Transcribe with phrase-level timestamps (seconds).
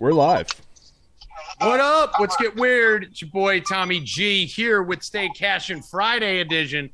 [0.00, 0.48] We're live.
[1.58, 2.14] What up?
[2.18, 3.04] Let's get weird.
[3.04, 6.88] It's your boy Tommy G here with Stay Cashin' Friday edition.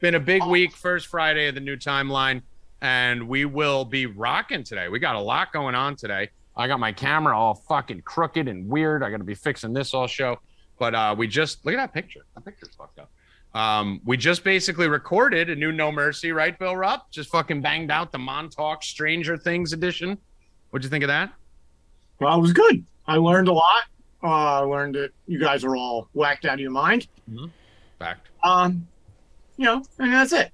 [0.00, 2.40] Been a big week, first Friday of the new timeline,
[2.80, 4.88] and we will be rocking today.
[4.88, 6.30] We got a lot going on today.
[6.56, 9.02] I got my camera all fucking crooked and weird.
[9.02, 10.38] I got to be fixing this all show.
[10.78, 12.24] But uh, we just look at that picture.
[12.36, 13.10] That picture's fucked up.
[13.54, 17.10] Um, we just basically recorded a new No Mercy, right, Bill Rupp?
[17.10, 20.16] Just fucking banged out the Montauk Stranger Things edition.
[20.70, 21.34] What'd you think of that?
[22.20, 22.84] Well, it was good.
[23.06, 23.82] I learned a lot.
[24.22, 27.06] Uh, I learned that you guys are all whacked out of your mind.
[27.98, 28.28] Fact.
[28.42, 28.86] Um,
[29.56, 30.50] you know, and that's it.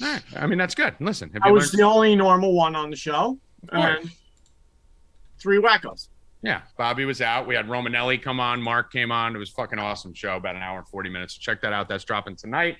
[0.00, 0.22] Right.
[0.36, 0.94] I mean, that's good.
[1.00, 3.38] Listen, have I was learned- the only normal one on the show,
[3.72, 4.10] and
[5.38, 6.08] three wackos.
[6.42, 7.46] Yeah, Bobby was out.
[7.46, 8.60] We had Romanelli come on.
[8.62, 9.34] Mark came on.
[9.34, 11.36] It was a fucking awesome show, about an hour and 40 minutes.
[11.36, 11.88] Check that out.
[11.88, 12.76] That's dropping tonight.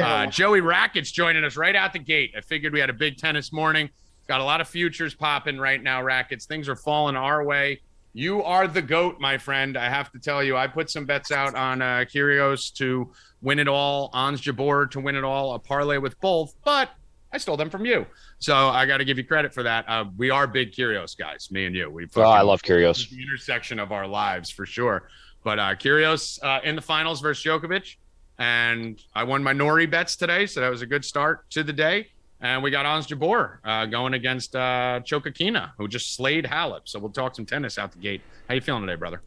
[0.00, 2.32] Uh, Joey Rackets joining us right out the gate.
[2.36, 3.90] I figured we had a big tennis morning.
[4.32, 6.46] Got a lot of futures popping right now, Rackets.
[6.46, 7.82] Things are falling our way.
[8.14, 9.76] You are the GOAT, my friend.
[9.76, 13.58] I have to tell you, I put some bets out on uh, Kyrgios to win
[13.58, 16.88] it all, Ons Jabeur to win it all, a parlay with both, but
[17.30, 18.06] I stole them from you.
[18.38, 19.84] So I got to give you credit for that.
[19.86, 21.90] Uh, we are big Kyrgios guys, me and you.
[21.90, 23.10] We Oh, I love Kyrgios.
[23.10, 25.10] the intersection of our lives for sure.
[25.44, 27.96] But uh Kyrgios uh, in the finals versus Djokovic,
[28.38, 31.74] and I won my Norrie bets today, so that was a good start to the
[31.74, 32.11] day.
[32.42, 36.80] And we got Ons Jabeur uh, going against uh, Chokakina, who just slayed Halep.
[36.84, 38.20] So we'll talk some tennis out the gate.
[38.48, 39.22] How you feeling today, brother?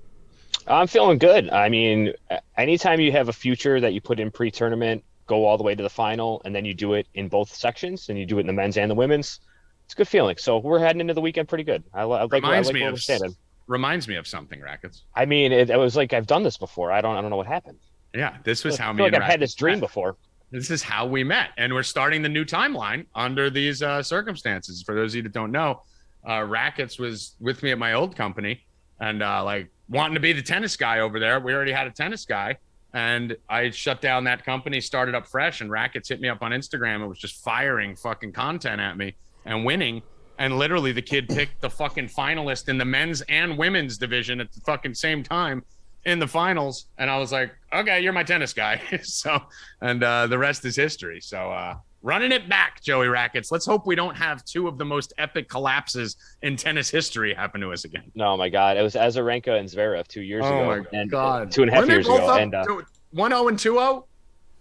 [0.68, 1.50] I'm feeling good.
[1.50, 2.12] I mean,
[2.58, 5.82] anytime you have a future that you put in pre-tournament, go all the way to
[5.82, 8.48] the final, and then you do it in both sections, and you do it in
[8.48, 9.40] the men's and the women's,
[9.86, 10.36] it's a good feeling.
[10.38, 11.84] So we're heading into the weekend pretty good.
[11.94, 13.36] I, I like, I Reminds like me of standing.
[13.68, 15.04] reminds me of something, Rackets.
[15.16, 16.92] I mean, it, it was like I've done this before.
[16.92, 17.80] I don't, I don't know what happened.
[18.14, 20.18] Yeah, this was I how feel me like I've had this dream before.
[20.52, 21.50] This is how we met.
[21.58, 24.82] And we're starting the new timeline under these uh, circumstances.
[24.84, 25.82] For those of you that don't know
[26.28, 28.66] uh, rackets was with me at my old company
[29.00, 31.40] and uh, like wanting to be the tennis guy over there.
[31.40, 32.58] We already had a tennis guy
[32.94, 36.52] and i shut down that company started up fresh and rackets hit me up on
[36.52, 39.14] instagram and was just firing fucking content at me
[39.46, 40.02] and winning.
[40.38, 44.52] And literally the kid picked the fucking finalist in the men's and women's division at
[44.52, 45.64] the fucking same time
[46.06, 48.80] in the finals and i was like okay you're my tennis guy.
[49.04, 49.40] So
[49.82, 51.20] and uh, the rest is history.
[51.22, 53.52] So uh, running it back joey rackets.
[53.52, 57.60] Let's hope we don't have two of the most epic collapses in tennis history happen
[57.62, 58.12] to us again.
[58.14, 61.10] No, my God, it was Azarenka and Zverev two years ago, and
[61.52, 62.86] two and a half Weren't years ago, up and uh, to
[63.16, 64.04] 1-0 and 2-0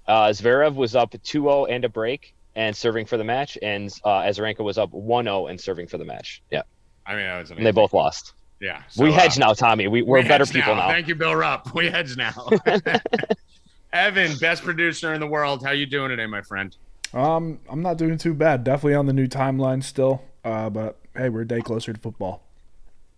[0.07, 4.21] uh, Zverev was up 2-0 and a break and serving for the match, and uh,
[4.23, 6.43] Azarenka was up 1-0 and serving for the match.
[6.51, 6.63] Yeah,
[7.07, 8.33] i mean that was and they both lost.
[8.61, 9.89] Yeah we hedge uh, now, Tommy.
[9.89, 10.89] We, we're we better people now.
[10.89, 12.49] thank you bill rupp we hedge now
[13.93, 16.77] evan best producer in the world how you doing today my friend
[17.15, 18.65] Um, I'm not doing too bad.
[18.65, 20.23] Definitely on the new timeline still.
[20.43, 22.43] Uh, but hey, we're a day closer to football.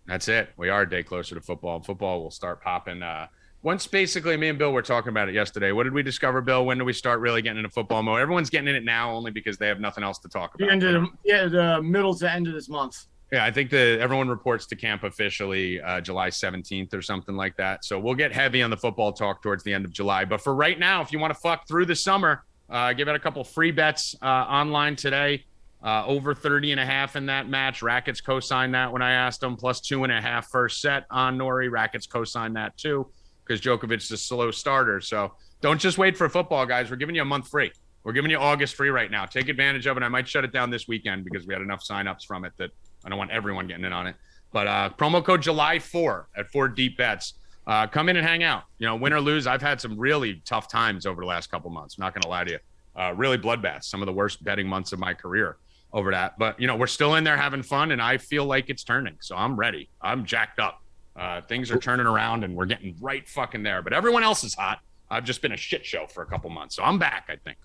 [0.05, 0.49] That's it.
[0.55, 1.81] We are a day closer to football.
[1.81, 3.01] Football will start popping.
[3.01, 3.27] Uh,
[3.63, 5.71] once basically, me and Bill were talking about it yesterday.
[5.71, 6.63] What did we discover, Bill?
[6.65, 8.21] When do we start really getting into football mode?
[8.21, 10.59] Everyone's getting in it now only because they have nothing else to talk about.
[10.59, 10.73] The about.
[10.73, 13.07] end of the, yeah, the middle to end of this month.
[13.31, 17.57] Yeah, I think the everyone reports to camp officially uh, July 17th or something like
[17.57, 17.83] that.
[17.83, 20.23] So we'll get heavy on the football talk towards the end of July.
[20.23, 23.15] But for right now, if you want to fuck through the summer, uh, give out
[23.15, 25.45] a couple free bets uh, online today.
[25.83, 27.83] Uh, over 30 and a half in that match.
[27.83, 31.37] Rackets co-signed that when I asked them, plus two and a half first set on
[31.37, 31.69] Norrie.
[31.69, 33.07] Rackets co-signed that too
[33.45, 34.99] because Djokovic's a slow starter.
[35.01, 36.89] So don't just wait for football, guys.
[36.89, 37.71] We're giving you a month free.
[38.03, 39.25] We're giving you August free right now.
[39.25, 40.03] Take advantage of it.
[40.03, 42.71] I might shut it down this weekend because we had enough signups from it that
[43.05, 44.15] I don't want everyone getting in on it.
[44.51, 47.33] But uh, promo code July 4 at four deep bets.
[47.65, 48.63] Uh, come in and hang out.
[48.79, 51.69] You know, win or lose, I've had some really tough times over the last couple
[51.69, 51.97] months.
[51.97, 52.59] I'm not going to lie to you.
[52.95, 55.57] Uh, really bloodbaths, some of the worst betting months of my career
[55.93, 56.39] over that.
[56.39, 59.17] But, you know, we're still in there having fun, and I feel like it's turning.
[59.19, 59.89] So I'm ready.
[60.01, 60.81] I'm jacked up.
[61.15, 63.81] Uh, things are turning around, and we're getting right fucking there.
[63.81, 64.79] But everyone else is hot.
[65.09, 66.75] I've just been a shit show for a couple months.
[66.75, 67.57] So I'm back, I think.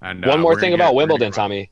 [0.00, 1.32] And One uh, more thing about get- we're gonna Wimbledon.
[1.32, 1.70] Tommy.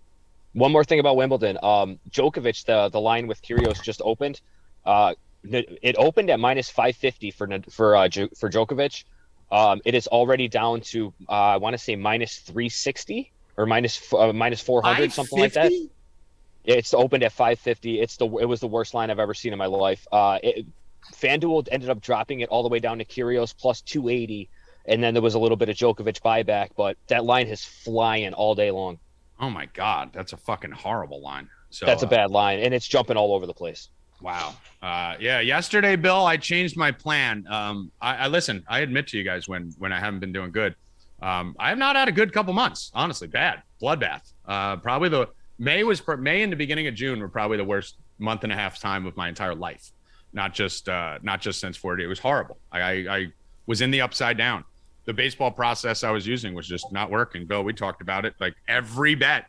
[0.56, 1.58] One more thing about Wimbledon.
[1.62, 4.40] Um, Djokovic, the the line with Kyrgios just opened.
[4.86, 5.12] Uh,
[5.44, 8.08] it opened at minus 550 for for uh,
[8.38, 9.04] for Djokovic.
[9.52, 14.10] Um, it is already down to uh, I want to say minus 360 or minus
[14.14, 15.72] uh, minus 400, something like that.
[15.72, 15.90] 550?
[16.64, 18.00] It's opened at 550.
[18.00, 20.08] It's the it was the worst line I've ever seen in my life.
[20.10, 20.64] Uh, it,
[21.12, 24.48] FanDuel ended up dropping it all the way down to Kyrgios plus 280,
[24.86, 28.32] and then there was a little bit of Djokovic buyback, but that line is flying
[28.32, 28.98] all day long.
[29.38, 31.48] Oh my god, that's a fucking horrible line.
[31.70, 33.88] So That's a uh, bad line, and it's jumping all over the place.
[34.22, 34.54] Wow.
[34.80, 35.40] Uh, yeah.
[35.40, 37.44] Yesterday, Bill, I changed my plan.
[37.50, 38.64] Um, I, I listen.
[38.68, 40.74] I admit to you guys when when I haven't been doing good.
[41.20, 42.90] Um, I have not had a good couple months.
[42.94, 44.32] Honestly, bad bloodbath.
[44.46, 45.28] Uh, probably the
[45.58, 48.56] May was May and the beginning of June were probably the worst month and a
[48.56, 49.90] half time of my entire life.
[50.32, 52.04] not just uh, not just since 40.
[52.04, 52.58] It was horrible.
[52.72, 53.26] I, I, I
[53.66, 54.64] was in the upside down.
[55.06, 57.46] The baseball process I was using was just not working.
[57.46, 58.34] Bill, we talked about it.
[58.40, 59.46] Like every bet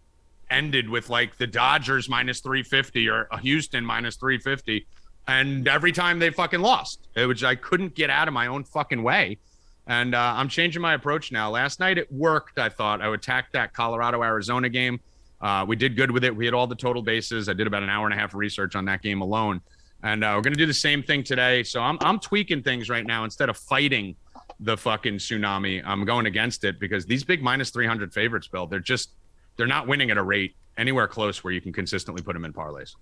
[0.50, 4.86] ended with like the Dodgers minus 350 or a Houston minus 350.
[5.27, 8.63] And every time they fucking lost, it was I couldn't get out of my own
[8.63, 9.39] fucking way.
[9.88, 11.50] And uh, I'm changing my approach now.
[11.50, 12.59] Last night it worked.
[12.59, 15.00] I thought I would attack that Colorado Arizona game.
[15.39, 16.36] Uh, we did good with it.
[16.36, 17.48] We had all the total bases.
[17.48, 19.62] I did about an hour and a half research on that game alone.
[20.04, 21.63] And uh, we're going to do the same thing today.
[21.63, 24.15] So I'm, I'm tweaking things right now instead of fighting
[24.59, 25.81] the fucking tsunami.
[25.86, 29.12] I'm going against it because these big minus 300 favorites, Bill, they're just,
[29.56, 32.54] they're not winning at a rate anywhere close where you can consistently put them in
[32.54, 32.95] parlays.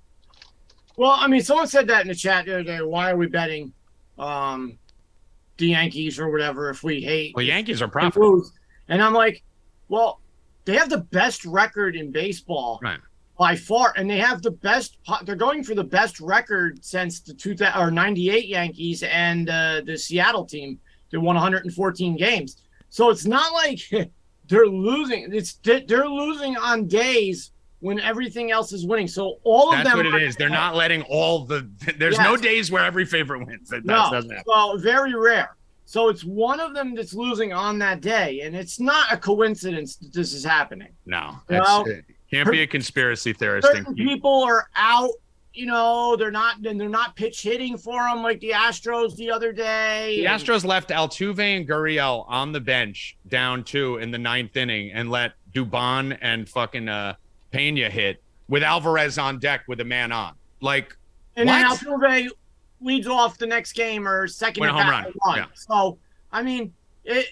[0.98, 2.81] Well, I mean, someone said that in the chat the other day.
[2.81, 3.74] Why are we betting
[4.18, 4.78] um,
[5.57, 7.34] the Yankees or whatever if we hate?
[7.36, 8.44] Well, Yankees are profitable.
[8.88, 9.44] And I'm like,
[9.90, 10.22] well,
[10.63, 13.00] they have the best record in baseball Right.
[13.38, 14.98] by far, and they have the best.
[15.24, 19.98] They're going for the best record since the 2000 or 98 Yankees and uh, the
[19.98, 20.80] Seattle team.
[21.15, 22.57] They won 114 games,
[22.89, 23.79] so it's not like
[24.50, 25.33] they're losing.
[25.33, 29.07] It's they're losing on days when everything else is winning.
[29.07, 29.97] So all of That's them.
[30.06, 30.35] what it is.
[30.35, 33.69] They're not letting all the, there's no days where every favorite wins.
[33.69, 34.44] That, No, doesn't happen.
[34.45, 35.56] well, very rare.
[35.85, 39.95] So it's one of them that's losing on that day, and it's not a coincidence
[39.97, 40.89] that this is happening.
[41.06, 43.68] No, Well, it's, it can't be a conspiracy theorist.
[43.68, 45.11] Certain people are out.
[45.56, 49.31] You know, they're not and they're not pitch hitting for them like the Astros the
[49.31, 50.18] other day.
[50.18, 54.56] The and- Astros left Altuve and Gurriel on the bench down two in the ninth
[54.57, 57.16] inning and let Dubon and fucking uh,
[57.52, 60.34] Pena hit with Alvarez on deck with a man on.
[60.62, 60.96] Like,
[61.38, 61.66] and then?
[61.66, 62.28] Altuve
[62.81, 65.46] leads off the next game or second home run, yeah.
[65.54, 65.98] So
[66.31, 66.74] I mean,
[67.06, 67.28] it.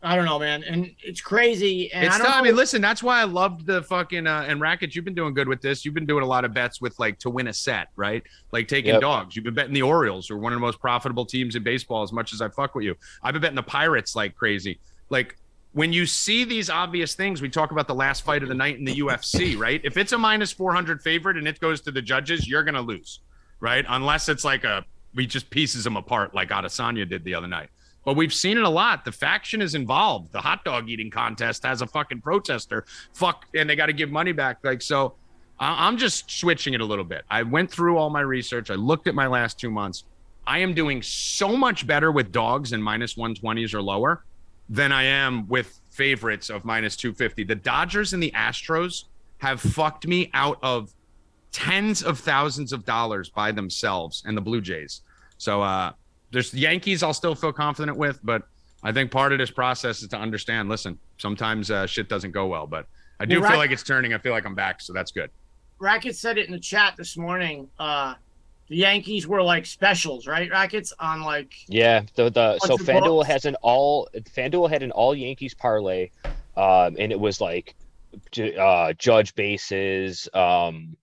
[0.00, 1.92] I don't know, man, and it's crazy.
[1.92, 4.44] And it's I don't I know- mean, listen, that's why I loved the fucking uh,
[4.46, 4.94] and Rackets.
[4.94, 5.84] You've been doing good with this.
[5.84, 8.22] You've been doing a lot of bets with like to win a set, right?
[8.52, 9.00] Like taking Yep.
[9.00, 9.34] dogs.
[9.34, 12.04] You've been betting the Orioles, who are one of the most profitable teams in baseball.
[12.04, 14.78] As much as I fuck with you, I've been betting the Pirates like crazy.
[15.10, 15.36] Like
[15.72, 18.78] when you see these obvious things, we talk about the last fight of the night
[18.78, 19.80] in the UFC, right?
[19.82, 22.80] If it's a minus four hundred favorite and it goes to the judges, you're gonna
[22.80, 23.18] lose,
[23.58, 23.84] right?
[23.88, 24.84] Unless it's like a
[25.14, 27.70] we just pieces them apart like Adesanya did the other night.
[28.08, 29.04] But we've seen it a lot.
[29.04, 30.32] The faction is involved.
[30.32, 32.86] The hot dog eating contest has a fucking protester.
[33.12, 34.60] Fuck, and they got to give money back.
[34.62, 35.16] Like so,
[35.60, 37.26] I'm just switching it a little bit.
[37.28, 38.70] I went through all my research.
[38.70, 40.04] I looked at my last two months.
[40.46, 44.24] I am doing so much better with dogs in minus 120s or lower
[44.70, 47.44] than I am with favorites of minus 250.
[47.44, 49.04] The Dodgers and the Astros
[49.36, 50.94] have fucked me out of
[51.52, 55.02] tens of thousands of dollars by themselves and the Blue Jays.
[55.36, 55.92] So uh
[56.30, 58.42] there's Yankees I'll still feel confident with, but
[58.82, 62.46] I think part of this process is to understand, listen, sometimes uh, shit doesn't go
[62.46, 62.86] well, but
[63.20, 64.14] I do Well, right- feel like it's turning.
[64.14, 65.30] I feel like I'm back, so that's good.
[65.80, 67.68] Rackets said it in the chat this morning.
[67.78, 68.14] Uh,
[68.68, 70.50] the Yankees were like specials, right?
[70.50, 75.14] Rackets on like Yeah, the the so FanDuel has an all FanDuel had an all
[75.14, 76.10] Yankees parlay,
[76.56, 77.74] um, and it was like
[78.58, 80.28] uh, judge bases.
[80.34, 80.96] Um,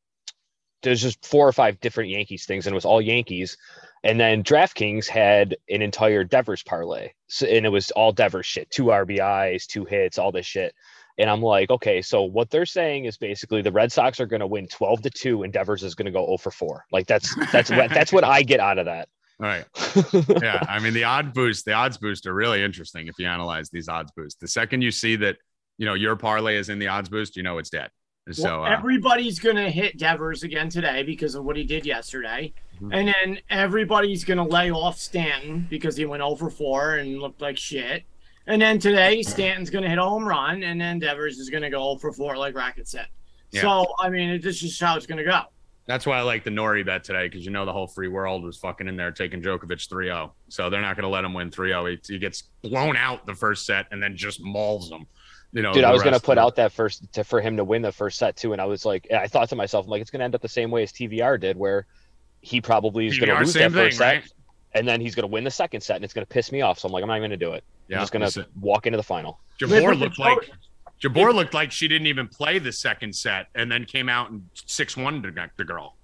[0.84, 3.58] there's just four or five different Yankees things, and it was all Yankees.
[4.06, 8.70] And then DraftKings had an entire Devers parlay, so, and it was all Devers shit,
[8.70, 10.76] two RBIs, two hits, all this shit.
[11.18, 14.42] And I'm like, okay, so what they're saying is basically the Red Sox are going
[14.42, 16.86] to win 12 to two, and Devers is going to go 0 for four.
[16.92, 19.10] Like that's that's what that's what I get out of that.
[19.40, 19.66] All right.
[20.42, 23.72] yeah, I mean the odd boost, the odds boost are really interesting if you analyze
[23.72, 24.40] these odds boosts.
[24.40, 25.38] The second you see that,
[25.80, 27.90] you know, your parlay is in the odds boost, you know it's dead.
[28.32, 32.54] So well, uh, everybody's gonna hit Devers again today because of what he did yesterday,
[32.82, 32.90] Mhm.
[32.92, 37.56] and then everybody's gonna lay off Stanton because he went over four and looked like
[37.58, 38.04] shit.
[38.48, 41.98] And then today Stanton's gonna hit a home run, and then Devers is gonna go
[41.98, 43.08] for four like Racket said.
[43.52, 43.62] Yeah.
[43.62, 45.42] So I mean, it- this is how it's gonna go.
[45.88, 48.44] that's why I like the Norrie bet today because you know the whole free world
[48.44, 50.32] was fucking in there taking Djokovic 3-0.
[50.50, 51.86] So they're not going to let him win 3-0.
[52.08, 55.06] He, he gets blown out the first set and then just mauls them.
[55.56, 57.82] You know, Dude, I was gonna put out that first to, for him to win
[57.82, 60.12] the first set too, and I was like, I thought to myself, I'm like, it's
[60.12, 61.88] gonna end up the same way as TVR did, where
[62.42, 64.32] he probably is gonna lose same that first thing, set, right?
[64.74, 66.78] and then he's gonna win the second set, and it's gonna piss me off.
[66.80, 67.64] So I'm like, I'm not gonna do it.
[67.88, 69.40] Yeah, I'm just gonna walk into the final.
[69.58, 70.58] Jabeur looked like Joker-
[71.02, 74.44] Jabeur looked like she didn't even play the second set and then came out and
[74.54, 75.96] six one to the girl.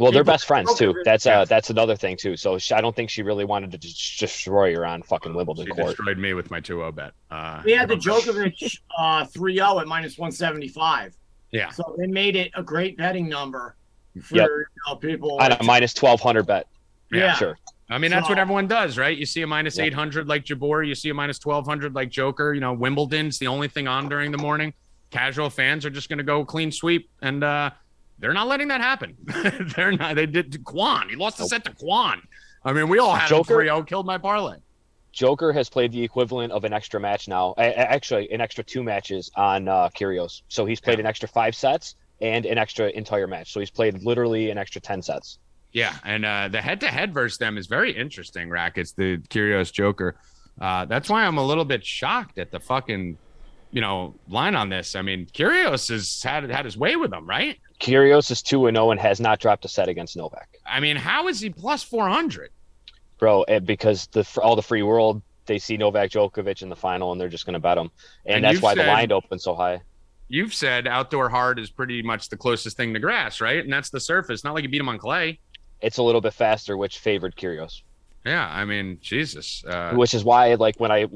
[0.00, 0.94] Well, they're best friends too.
[1.04, 2.36] That's uh, that's another thing too.
[2.36, 5.66] So she, I don't think she really wanted to just destroy her on fucking Wimbledon
[5.66, 5.88] She court.
[5.96, 7.12] destroyed me with my 2-0 bet.
[7.30, 11.16] Uh, We had the Djokovic uh, 3-0 at minus 175.
[11.52, 11.70] Yeah.
[11.70, 13.76] So they made it a great betting number
[14.22, 14.48] for Yep.
[14.48, 15.36] you know, people.
[15.40, 16.66] On a minus twelve hundred bet.
[17.12, 17.34] yeah.
[17.34, 17.56] Sure.
[17.90, 19.16] I mean, that's what everyone does, right?
[19.18, 19.84] You see a minus Yeah.
[19.84, 22.54] 800 like Jabeur, you see a minus 1200 like Joker.
[22.54, 24.72] You know, Wimbledon's the only thing on during the morning.
[25.10, 27.70] Casual fans are just going to go clean sweep and uh,
[28.20, 29.16] they're not letting that happen.
[29.76, 30.14] they're not.
[30.14, 31.10] They did Kwon.
[31.10, 32.20] He lost the set to Kwon.
[32.64, 33.54] I mean, we all had Joker?
[33.66, 34.58] 3 killed my parlay.
[35.12, 37.54] Joker has played the equivalent of an extra match now.
[37.58, 40.42] Actually, an extra two matches on uh, Kyrgios.
[40.48, 41.00] So he's played Yeah.
[41.00, 43.52] an extra five sets and an extra entire match.
[43.52, 45.38] So he's played literally an extra ten sets.
[45.72, 48.50] Yeah, and uh, the head-to-head versus them is very interesting.
[48.50, 50.16] Rackets, the Kyrgios Joker.
[50.60, 53.16] Uh, that's why I'm a little bit shocked at the fucking,
[53.70, 54.94] you know, line on this.
[54.96, 57.58] I mean, Kyrgios has had had his way with them, right?
[57.80, 60.96] Kyrgios is two and zero and has not dropped a set against Novak, I mean,
[60.96, 62.50] how is he plus 400?
[63.18, 63.42] bro.
[63.44, 67.20] eh, Because the all the free world they see Novak Djokovic in the final and
[67.20, 67.90] they're just going to bet him,
[68.26, 69.80] and, And that's why said- the line opened so high.
[70.28, 73.64] You've said outdoor hard is pretty much the closest thing to grass, right?
[73.64, 74.44] And that's the surface.
[74.44, 75.40] Not like you beat him on clay.
[75.80, 77.82] It's a little bit faster, which favored Kyrgios.
[78.24, 79.64] Yeah, I mean, Jesus.
[79.66, 81.06] Uh, which is why like when i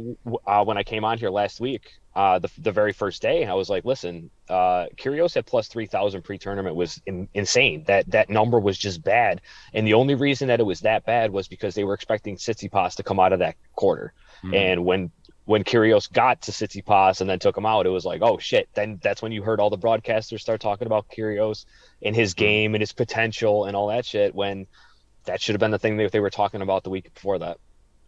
[0.48, 3.54] uh, when i came on here last week uh the, the very first day i
[3.54, 8.60] was like listen uh Kyrgios at plus 3000 pre-tournament was in, insane that that number
[8.60, 9.40] was just bad
[9.72, 12.96] and the only reason that it was that bad was because they were expecting Tsitsipas
[12.96, 14.12] to come out of that quarter
[14.44, 14.54] Mhm.
[14.54, 15.10] and when
[15.46, 18.66] when Kyrgios got to Tsitsipas and then took him out, it was like, oh shit.
[18.72, 21.66] Then that's when you heard all the broadcasters start talking about Kyrgios
[22.00, 24.34] and his game and his potential and all that shit.
[24.34, 24.66] When
[25.26, 27.58] that should have been the thing that they were talking about the week before that.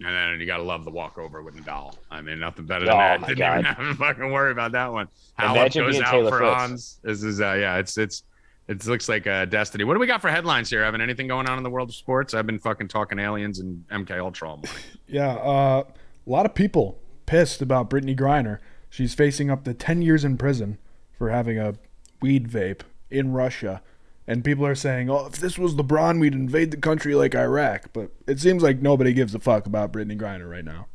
[0.04, 1.94] And then you got to love the walkover with Nadal.
[2.10, 3.20] I mean, nothing better Oh, than that.
[3.22, 3.52] my Didn't God.
[3.60, 5.08] even have to fucking worry about that one.
[5.38, 6.54] How Imagine goes out Taylor for Fritz.
[6.54, 7.00] Hans.
[7.02, 8.22] This is uh, yeah, it's it's
[8.68, 9.84] it looks like a destiny.
[9.84, 11.00] What do we got for headlines here, Evan?
[11.00, 12.34] Anything going on in the world of sports?
[12.34, 14.72] I've been fucking talking aliens and MK Ultra all morning.
[15.08, 18.58] Yeah, uh, a lot of people pissed about Brittney Griner.
[18.90, 20.78] She's facing up to 10 years in prison
[21.16, 21.74] for having a
[22.20, 23.82] weed vape in Russia.
[24.28, 27.92] And people are saying, oh, if this was LeBron, we'd invade the country like Iraq.
[27.92, 30.86] But it seems like nobody gives a fuck about Brittney Griner right now.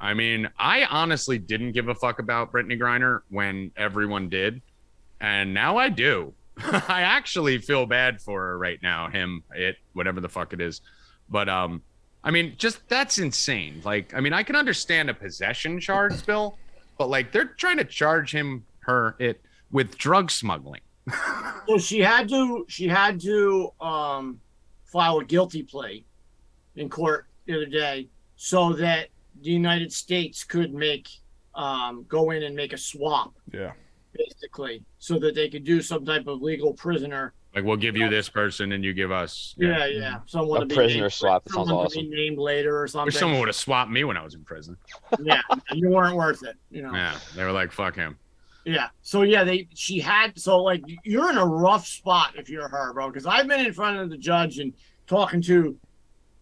[0.00, 4.62] I mean, I honestly didn't give a fuck about Brittney Griner when everyone did,
[5.20, 6.32] and now I do.
[6.58, 10.80] I actually feel bad for her right now, him, it, whatever the fuck it is.
[11.28, 11.82] But um,
[12.24, 13.82] I mean, just that's insane.
[13.84, 16.56] Like, I mean, I can understand a possession charge, Bill,
[16.98, 20.80] but like they're trying to charge him, her, it with drug smuggling.
[21.68, 24.40] So she had to she had to um
[24.84, 26.04] file a guilty plea
[26.76, 29.08] in court the other day so that
[29.42, 31.08] the United States could make
[31.54, 33.72] um go in and make a swap Yeah.
[34.14, 37.34] basically so that they could do some type of legal prisoner.
[37.54, 39.56] Like, we'll give you this person and you give us.
[39.58, 40.20] Yeah, yeah.
[40.26, 42.02] Someone A to be prisoner named, swap, that sounds awesome.
[42.08, 43.10] be named later or Wish something.
[43.10, 44.76] someone would have swapped me when I was in prison.
[45.20, 45.40] yeah,
[45.72, 46.54] you weren't worth it.
[46.70, 46.92] You know.
[46.92, 48.16] Yeah, they were like, "Fuck him."
[48.64, 48.88] Yeah.
[49.02, 52.92] So yeah, they she had so like you're in a rough spot if you're her,
[52.92, 53.08] bro.
[53.08, 54.72] Because I've been in front of the judge and
[55.06, 55.76] talking to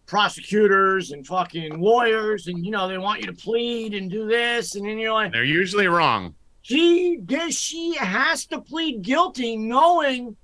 [0.05, 4.75] prosecutors and fucking lawyers, and you know they want you to plead and do this,
[4.75, 6.33] and then you're like, They're usually wrong.
[6.61, 10.35] she does she has to plead guilty, knowing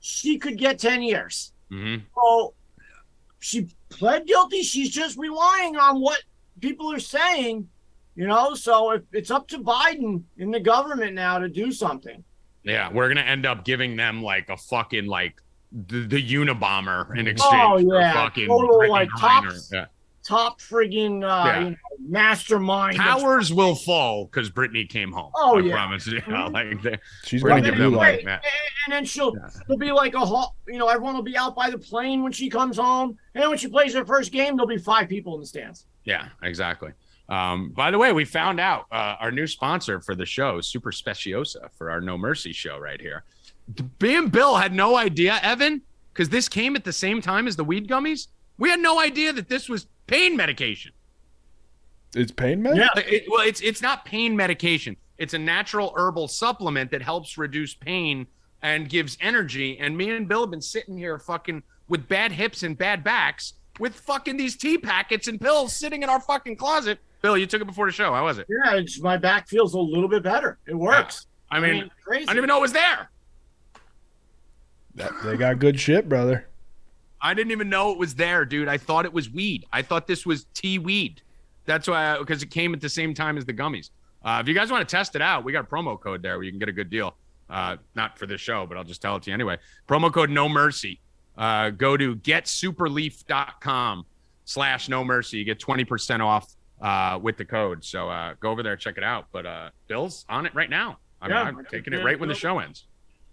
[0.00, 1.52] she could get ten years.
[1.70, 2.54] hmm So
[3.40, 4.62] she pled guilty.
[4.62, 6.20] She's just relying on what
[6.60, 7.68] people are saying,
[8.14, 8.54] you know.
[8.54, 12.22] So if it's up to Biden in the government now to do something.
[12.62, 15.40] Yeah, we're gonna end up giving them like a fucking like
[15.72, 18.12] the, the Unabomber in exchange Oh, for yeah.
[18.12, 19.42] fucking Total, like, Griner.
[19.44, 19.70] tops.
[19.72, 19.86] Yeah.
[20.22, 21.58] top friggin' uh, Yeah.
[21.60, 21.76] you know,
[22.08, 22.96] mastermind.
[22.98, 25.30] of- Towers will fall because Brittney came home.
[25.34, 25.72] Oh, I yeah.
[25.74, 26.20] promise you.
[26.22, 26.52] Mhm.
[26.52, 28.42] Like they, She's going gonna give them, like, that.
[28.86, 29.48] And then she'll Yeah.
[29.66, 32.32] she'll be like a hot, you know, everyone will be out by the plane when
[32.32, 33.18] she comes home.
[33.34, 35.86] And then when she plays her first game, there'll be five people in the stands.
[36.04, 36.92] yeah, exactly.
[37.28, 40.92] Um, by the way, we found out uh, our new sponsor for the show, Super
[40.92, 43.24] Speciosa, for our No Mercy show right here.
[43.98, 45.80] B and Bill had no idea, Evan,
[46.12, 48.28] because this came at the same time as the weed gummies.
[48.58, 50.92] We had no idea that this was pain medication.
[52.14, 52.76] It's pain med?
[52.76, 52.88] Yeah.
[52.94, 54.96] Like, it- well, it's it's not pain medication.
[55.18, 58.26] It's a natural herbal supplement that helps reduce pain
[58.62, 59.78] and gives energy.
[59.78, 63.54] And me and Bill have been sitting here fucking with bad hips and bad backs
[63.80, 66.98] with fucking these tea packets and pills sitting in our fucking closet.
[67.24, 68.12] Bill, you took it before the show.
[68.12, 68.46] How was it?
[68.50, 70.58] Yeah, it's, my back feels a little bit better.
[70.66, 71.26] It works.
[71.50, 72.24] I mean, crazy.
[72.24, 73.08] I didn't even know it was there.
[74.96, 76.46] That- They got good shit, brother.
[77.22, 78.68] I didn't even know it was there, dude.
[78.68, 79.64] I thought it was weed.
[79.72, 81.22] I thought this was tea weed.
[81.64, 83.88] That's why, because it came at the same time as the gummies.
[84.22, 86.36] Uh, if you guys want to test it out, we got a promo code there
[86.36, 87.16] where you can get a good deal.
[87.48, 89.56] Uh, not for this show, but I'll just tell it to you anyway.
[89.88, 91.00] Promo code No Mercy.
[91.38, 94.04] Uh, go to getsuperleaf.com
[94.44, 95.38] slash No Mercy.
[95.38, 96.54] You get 20% off
[96.84, 97.84] uh, with the code.
[97.84, 99.26] So uh, go over there, check it out.
[99.32, 100.98] But uh, Bill's on it right now.
[101.20, 101.42] I mean, Yeah.
[101.44, 102.84] I'm taking it right when the show ends.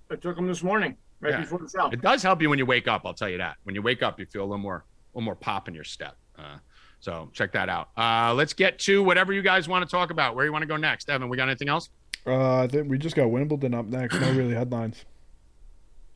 [0.10, 1.42] I took them this morning, right Yeah.
[1.42, 1.88] before the show.
[1.90, 3.02] It does help you when you wake up.
[3.06, 3.58] I'll tell you that.
[3.64, 5.84] When you wake up, you feel a little more, a little more pop in your
[5.84, 6.16] step.
[6.40, 6.58] Uh,
[7.02, 7.90] so check that out.
[7.98, 10.36] Uh, let's get to whatever you guys want to talk about.
[10.36, 11.30] Where you want to go next, Evan?
[11.30, 11.90] We got anything else?
[12.26, 14.20] Uh, I think we just got Wimbledon up next.
[14.20, 15.04] No really headlines.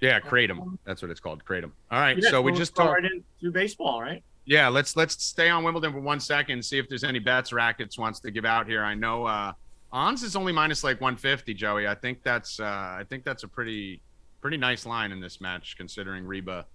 [0.01, 0.77] Yeah, kratom.
[0.85, 1.71] That's what it's called, kratom.
[1.89, 3.01] All right, Yeah, so we just go talked.
[3.01, 4.21] right into baseball, right?
[4.45, 6.63] Yeah, let's let's stay on Wimbledon for one second.
[6.63, 8.83] See if there's any bets Rackets wants to give out here.
[8.83, 9.53] I know uh
[9.91, 11.87] Ons is only minus like 150, Joey.
[11.87, 14.01] I think that's uh I think that's a pretty
[14.41, 16.65] pretty nice line in this match considering Reba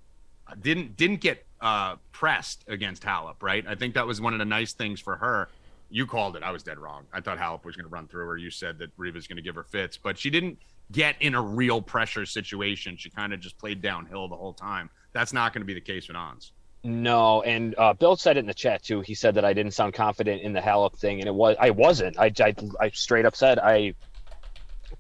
[0.61, 3.65] didn't didn't get uh pressed against Halep, right?
[3.69, 5.49] I think that was one of the nice things for her.
[5.91, 6.43] You called it.
[6.43, 7.05] I was dead wrong.
[7.13, 8.37] I thought Halep was going to run through her.
[8.37, 10.59] You said that Reba's going to give her fits, but she didn't
[10.93, 12.97] get in a real pressure situation.
[12.97, 14.89] She kind of just played downhill the whole time.
[15.13, 16.53] That's not going to be the case with Ons.
[16.83, 19.03] No, and uh, Bill said it in the chat too.
[19.03, 21.71] He said that I didn't sound confident in the Halep thing, and it was I
[21.71, 22.19] wasn't.
[22.19, 23.95] I, I, I straight up said I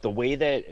[0.03, 0.65] the way that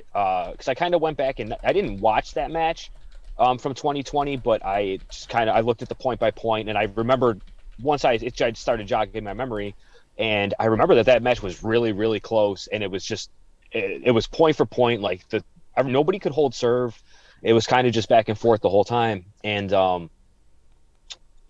[0.52, 2.90] because I kind of went back and I didn't watch that match
[3.38, 6.68] um, from 2020, but I just kind of I looked at the point by point,
[6.68, 7.40] and I remembered
[7.80, 9.76] once I it I started jogging my memory,
[10.18, 13.30] and I remember that that match was really really close, and it was just
[13.72, 15.42] it, it was point for point like the
[15.84, 17.00] nobody could hold serve.
[17.42, 20.10] It was kind of just back and forth the whole time, and um,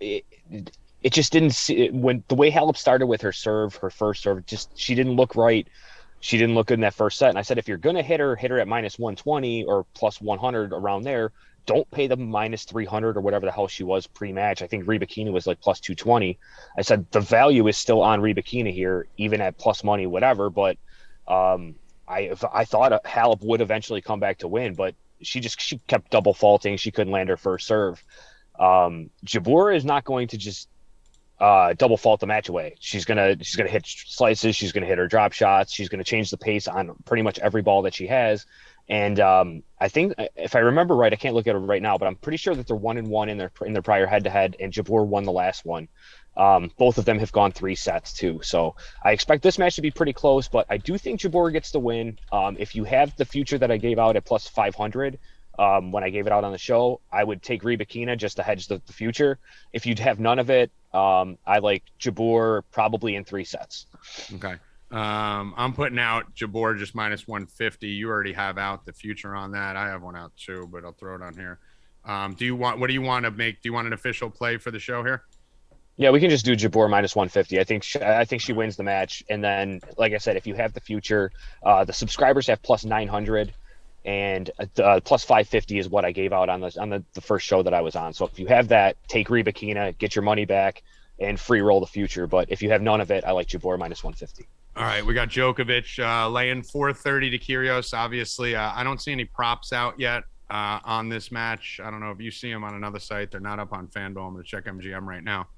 [0.00, 0.24] it,
[1.02, 4.44] it just didn't see when the way Halep started with her serve, her first serve,
[4.46, 5.66] just she didn't look right.
[6.20, 7.28] She didn't look good in that first set.
[7.28, 10.20] And I said, if you're gonna hit her, hit her at minus 120 or plus
[10.20, 11.32] 100 around there.
[11.66, 14.62] Don't pay the minus 300 or whatever the hell she was pre-match.
[14.62, 16.38] I think Rybakina was like plus 220.
[16.76, 20.50] I said the value is still on Rybakina here, even at plus money, whatever.
[20.50, 20.78] But
[21.28, 21.76] um,
[22.08, 26.10] I I thought Halep would eventually come back to win, but she just she kept
[26.10, 26.76] double faulting.
[26.76, 28.02] She couldn't land her first serve.
[28.58, 30.68] Um, is not going to just
[31.40, 32.74] uh, double fault the match away.
[32.80, 34.56] She's gonna she's gonna hit slices.
[34.56, 35.72] She's gonna hit her drop shots.
[35.72, 38.46] She's gonna change the pace on pretty much every ball that she has.
[38.88, 41.98] And um, I think if I remember right, I can't look at it right now,
[41.98, 44.24] but I'm pretty sure that they're one and one in their in their prior head
[44.24, 45.88] to head, and Jabeur won the last one.
[46.36, 49.82] Um, both of them have gone three sets too, so I expect this match to
[49.82, 50.48] be pretty close.
[50.48, 52.18] But I do think Jabeur gets the win.
[52.32, 55.18] Um, if you have the future that I gave out at plus 500,
[55.58, 58.42] um, when I gave it out on the show, I would take Rybakina just to
[58.42, 59.38] hedge the, the future.
[59.72, 63.86] If you'd have none of it, um, I like Jabeur probably in three sets.
[64.34, 64.54] Okay.
[64.90, 67.88] Um, I'm putting out Jabeur just minus 150.
[67.88, 69.76] You already have out the future on that.
[69.76, 71.58] I have one out too, but I'll throw it on here.
[72.04, 72.78] Um, do you want?
[72.78, 73.60] What do you want to make?
[73.60, 75.24] Do you want an official play for the show here?
[75.96, 77.58] Yeah, we can just do Jabeur minus 150.
[77.58, 80.46] I think she, I think she wins the match, and then, like I said, if
[80.46, 81.32] you have the future,
[81.64, 83.52] uh, the subscribers have plus 900
[84.04, 84.50] and
[84.82, 87.62] uh, plus 550 is what I gave out on the on the, the first show
[87.62, 88.12] that I was on.
[88.12, 90.82] So if you have that, take Rybakina, get your money back,
[91.18, 92.26] and free roll the future.
[92.26, 94.46] But if you have none of it, I like Jabeur minus 150.
[94.76, 97.92] All right, we got Djokovic uh, laying 430 to Kyrgios.
[97.92, 101.80] Obviously, uh, I don't see any props out yet uh, on this match.
[101.82, 103.32] I don't know if you see them on another site.
[103.32, 104.26] They're not up on FanDuel.
[104.26, 105.48] I'm going to check MGM right now.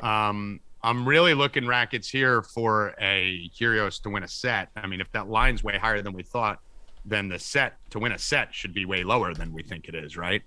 [0.00, 4.68] Um, I'm really looking rackets here for a Kyrgios to win a set.
[4.76, 6.60] I mean, if that line's way higher than we thought,
[7.04, 9.94] then the set to win a set should be way lower than we think it
[9.94, 10.42] is, right?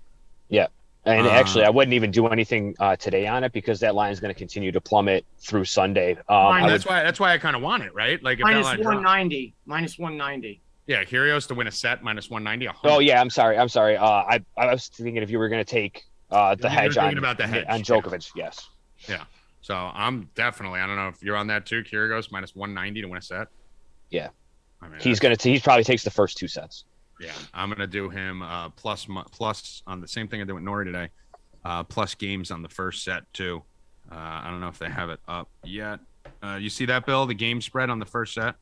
[0.48, 0.66] Yeah.
[1.04, 4.12] And Uh, actually, I wouldn't even do anything uh, today on it because that line
[4.12, 6.12] is going to continue to plummet through Sunday.
[6.12, 8.22] Um, Fine, that's would, why that's why I kind of want it, right?
[8.22, 9.54] Like if that Minus line drops- 190.
[9.66, 10.60] Minus 190.
[10.86, 12.66] yeah, Kyrgios to win a set minus 190.
[12.66, 13.04] a oh hundred.
[13.04, 13.96] yeah, I'm sorry, I'm sorry.
[13.96, 16.70] Uh, I I was thinking if you were going to take uh, the You were
[16.70, 17.84] hedge thinking on about the hedge, on yeah.
[17.84, 18.68] Djokovic, yes.
[19.08, 19.24] Yeah.
[19.60, 20.78] So I'm definitely.
[20.80, 21.82] I don't know if you're on that too.
[21.82, 23.48] Kyrgios minus 190 to win a set.
[24.10, 24.28] Yeah.
[24.82, 26.84] I mean, He's going to he probably takes the first two sets.
[27.20, 30.64] Yeah, I'm gonna do him uh, plus plus on the same thing I did with
[30.64, 31.08] Norrie today.
[31.64, 33.62] Uh, plus games on the first set too.
[34.10, 36.00] Uh, I don't know if they have it up yet.
[36.42, 37.24] Uh, you see that, Bill?
[37.26, 38.56] The game spread on the first set.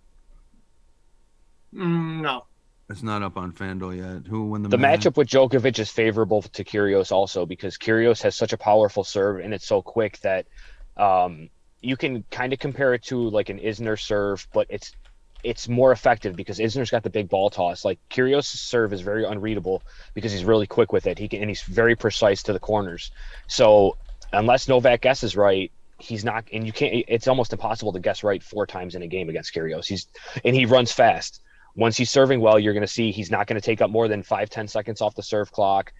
[1.74, 2.44] Mm, no.
[2.90, 4.26] It's not up on FanDuel yet.
[4.26, 5.02] Who won the, The match?
[5.02, 9.38] matchup with Djokovic is favorable to Kyrgios also because Kyrgios has such a powerful serve
[9.40, 10.46] and it's so quick that
[10.96, 11.48] um,
[11.80, 14.92] you can kind of compare it to like an Isner serve, but it's
[15.42, 17.84] it's more effective because Isner's got the big ball toss.
[17.84, 19.82] Like Kyrgios' serve is very unreadable
[20.14, 21.18] because he's really quick with it.
[21.18, 23.10] He can and he's very precise to the corners.
[23.46, 23.96] So
[24.32, 28.42] unless Novak guesses right, he's not and you can't it's almost impossible to guess right
[28.42, 29.86] four times in a game against Kyrgios.
[29.86, 30.06] He's
[30.44, 31.42] and he runs fast.
[31.76, 34.08] Once he's serving well, you're going to see he's not going to take up more
[34.08, 35.92] than five ten seconds off the serve clock.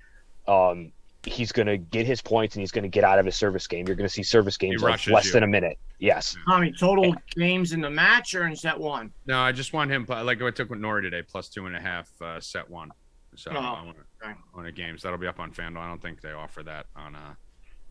[0.49, 0.93] Um,
[1.25, 3.67] he's going to get his points and he's going to get out of his service
[3.67, 3.87] game.
[3.87, 5.33] You're going to see service games like less you.
[5.33, 5.79] than a minute.
[5.99, 6.37] Yes.
[6.49, 9.13] Tommy, total games in the match or in set one?
[9.27, 11.77] No, I just want him pl- like I took with Norrie today, plus two and
[11.77, 12.91] a half uh, set one.
[13.37, 14.33] So Oh, I want okay.
[14.55, 15.79] on the games that'll be up on FanDuel.
[15.79, 17.35] I don't think they offer that on uh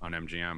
[0.01, 0.57] on MGM.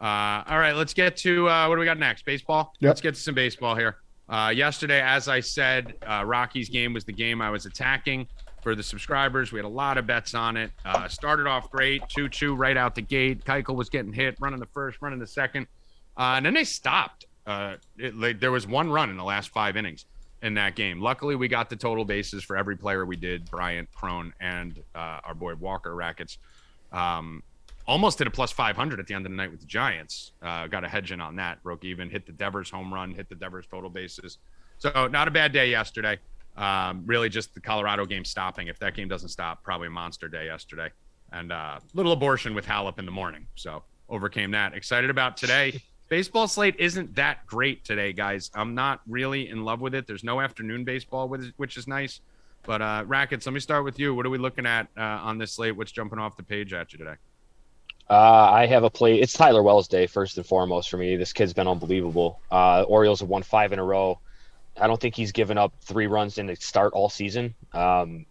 [0.00, 2.24] Uh, all right, let's get to uh, what do we got next?
[2.24, 2.72] Baseball.
[2.80, 2.88] Yep.
[2.88, 3.96] Let's get to some baseball here.
[4.28, 8.26] Uh, yesterday, as I said, uh, Rocky's game was the game I was attacking
[8.62, 9.52] for the subscribers.
[9.52, 10.70] We had a lot of bets on it.
[10.84, 13.44] Uh, started off great, two two right out the gate.
[13.44, 15.66] Keuchel was getting hit, running the first, running the second,
[16.16, 17.26] uh, and then they stopped.
[17.46, 20.04] Uh, it, like, there was one run in the last five innings.
[20.42, 21.00] in that game.
[21.00, 25.18] Luckily, we got the total bases for every player we did Bryant, Cron, and uh,
[25.24, 26.38] our boy Walker Rackets.
[26.92, 27.42] Um,
[27.86, 30.32] almost did a plus 500 at the end of the night with the Giants.
[30.42, 31.62] Uh, got a hedge in on that.
[31.62, 34.38] Broke even, hit the Devers home run, hit the Devers total bases.
[34.78, 36.18] So, not a bad day yesterday.
[36.58, 38.66] Um, really, just the Colorado game stopping.
[38.66, 40.90] If that game doesn't stop, probably a monster day yesterday.
[41.32, 43.46] And uh, little abortion with Halep in the morning.
[43.54, 44.74] So, overcame that.
[44.74, 45.80] Excited about today.
[46.08, 48.50] baseball slate isn't that great today, guys.
[48.54, 50.06] I'm not really in love with it.
[50.06, 52.20] There's no afternoon baseball, which is nice.
[52.64, 54.14] But uh, rackets, let me start with you.
[54.14, 55.76] What are we looking at uh, on this slate?
[55.76, 57.14] What's jumping off the page at you today?
[58.10, 59.20] Uh, I have a play.
[59.20, 61.16] It's Tyler Wells Day first and foremost for me.
[61.16, 62.40] This kid's been unbelievable.
[62.50, 64.18] Uh, Orioles have won five in a row.
[64.80, 67.54] I don't think he's given up three runs in the start all season.
[67.72, 68.26] Um,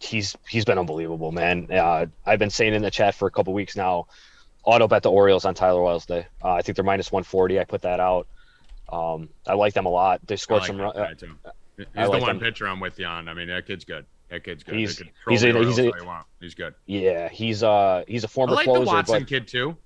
[0.00, 1.68] he's he's been unbelievable, man.
[1.70, 4.06] Uh, I've been saying in the chat for a couple weeks now
[4.64, 6.26] auto bet the Orioles on Tyler Wells Day.
[6.42, 7.60] Uh, I think they're minus 140.
[7.60, 8.26] I put that out.
[8.90, 10.20] Um, I like them a lot.
[10.26, 10.80] They scored like some.
[10.80, 11.06] Uh,
[11.76, 12.40] he's I the like one them.
[12.40, 13.28] pitcher I'm with you on.
[13.28, 14.06] I mean, that kid's good.
[14.30, 14.74] That kid's good.
[14.74, 15.92] He's he's a, he's, a,
[16.40, 16.74] he's good.
[16.86, 18.80] Yeah, he's uh he's a former I like closer.
[18.80, 19.28] the Watson but...
[19.28, 19.76] kid too.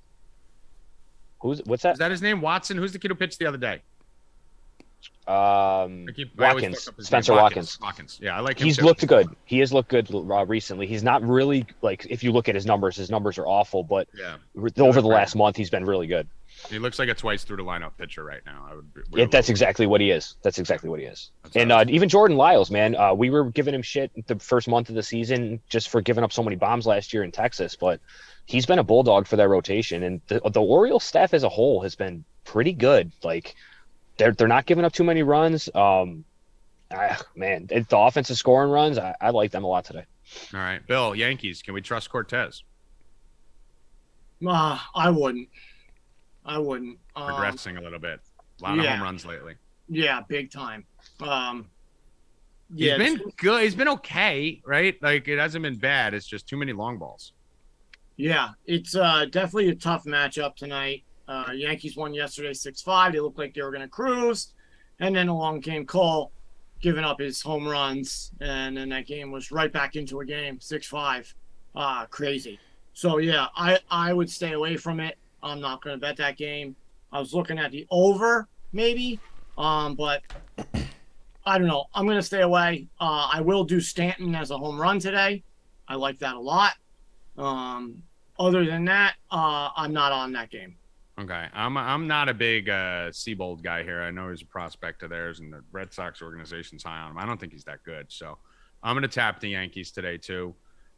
[1.41, 1.93] Who's what's that?
[1.93, 2.41] Is that his name?
[2.41, 2.77] Watson.
[2.77, 3.83] Who's the kid who pitched the other day?
[5.27, 7.79] Um, keep, Watkins, Spencer Watkins.
[7.83, 8.19] Watkins.
[8.23, 8.59] Yeah, I like.
[8.59, 8.85] He's too.
[8.85, 9.29] looked good.
[9.45, 10.87] He has looked good uh, recently.
[10.87, 13.83] He's not really like if you look at his numbers, his numbers are awful.
[13.83, 14.37] But yeah,
[14.79, 16.29] over the last month, he's been really good.
[16.71, 18.67] He looks like a twice through the lineup pitcher right now.
[18.71, 18.91] I would.
[19.13, 20.37] Yeah, that's exactly what he is.
[20.43, 21.31] That's exactly what he is.
[21.43, 24.67] That's and uh, even Jordan Lyles, man, uh, we were giving him shit the first
[24.67, 27.77] month of the season just for giving up so many bombs last year in Texas,
[27.77, 28.01] but
[28.47, 31.83] he's been a bulldog for that rotation, and the, the Orioles staff as a whole
[31.83, 33.13] has been pretty good.
[33.23, 33.55] Like
[34.19, 35.69] they're they're not giving up too many runs.
[35.75, 36.25] Um,
[36.91, 40.05] ah, man, the offensive scoring runs, I, I like them a lot today.
[40.53, 41.63] All right, Bill, Yankees.
[41.63, 42.63] Can we trust Cortes?
[44.47, 45.49] Uh, I wouldn't.
[46.45, 46.99] I wouldn't.
[47.17, 48.21] Um, Progressing a little bit.
[48.61, 48.83] A lot yeah.
[48.83, 49.55] of home runs lately.
[49.89, 50.85] Yeah, big time.
[51.21, 51.67] Um,
[52.75, 53.63] yeah, he's been good.
[53.63, 55.01] He's been okay, right?
[55.03, 56.13] Like it hasn't been bad.
[56.15, 57.33] It's just too many long balls.
[58.17, 61.05] Yeah, it's uh, definitely a tough matchup tonight.
[61.29, 63.13] Uh, Yankees won yesterday 6 5.
[63.13, 64.55] They looked like they were going to cruise.
[65.01, 66.33] And then along came Cole,
[66.81, 68.33] giving up his home runs.
[68.41, 71.35] And then that game was right back into a game 6 5.
[71.75, 72.59] Uh, crazy.
[72.95, 75.19] So, yeah, I, I would stay away from it.
[75.43, 76.75] I'm not going to bet that game.
[77.13, 79.21] I was looking at the over, maybe.
[79.57, 80.23] Um, but
[81.45, 81.85] I don't know.
[81.95, 82.89] I'm going to stay away.
[83.01, 85.45] Uh, I will do Stanton as a home run today.
[85.87, 86.73] I like that a lot.
[87.37, 88.03] Um,
[88.39, 90.78] other than that, uh, I'm not on that game.
[91.19, 94.03] Okay, I'm I'm not a big uh, Seabold guy here.
[94.03, 97.19] I know he's a prospect of theirs, and the Red Sox organization's high on him.
[97.19, 98.39] I don't think he's that good, so
[98.85, 100.55] I'm going to tap the Yankees today too.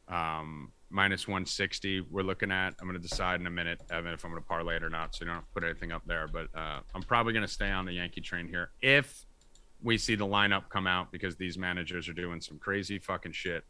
[0.09, 2.03] Um, minus 160.
[2.11, 2.75] We're looking at.
[2.81, 4.91] I'm going to decide in a minute, Evan, if I'm going to parlay it or
[4.91, 5.15] not.
[5.15, 7.53] So you don't have to put anything up there, but uh, I'm probably going to
[7.53, 9.25] stay on the Yankee train here if
[9.83, 13.65] we see the lineup come out because these managers are doing some crazy fucking shit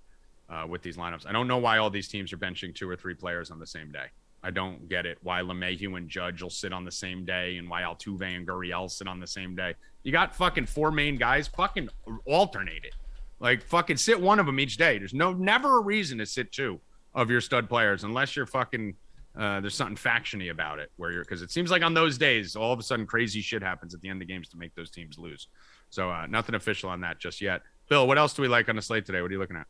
[0.48, 1.26] uh, with these lineups.
[1.28, 3.66] I don't know why all these teams are benching two or three players on the
[3.66, 4.06] same day.
[4.42, 5.18] I don't get it.
[5.22, 8.90] Why LeMahieu and Judge will sit on the same day and why Altuve and Gurriel
[8.90, 9.74] sit on the same day.
[10.02, 11.48] You got fucking four main guys.
[11.48, 11.88] Fucking
[12.24, 12.94] alternate it.
[13.38, 14.98] Like fucking sit one of them each day.
[14.98, 16.80] There's no never a reason to sit two
[17.14, 18.94] of your stud players unless you're fucking
[19.36, 22.56] uh, there's something factiony about it where you're because it seems like on those days
[22.56, 24.90] all of a sudden crazy shit happens at the end of games to make those
[24.90, 25.48] teams lose.
[25.90, 27.62] So uh, nothing official on that just yet.
[27.88, 29.20] Bill, what else do we like on the slate today?
[29.20, 29.66] What are you looking at?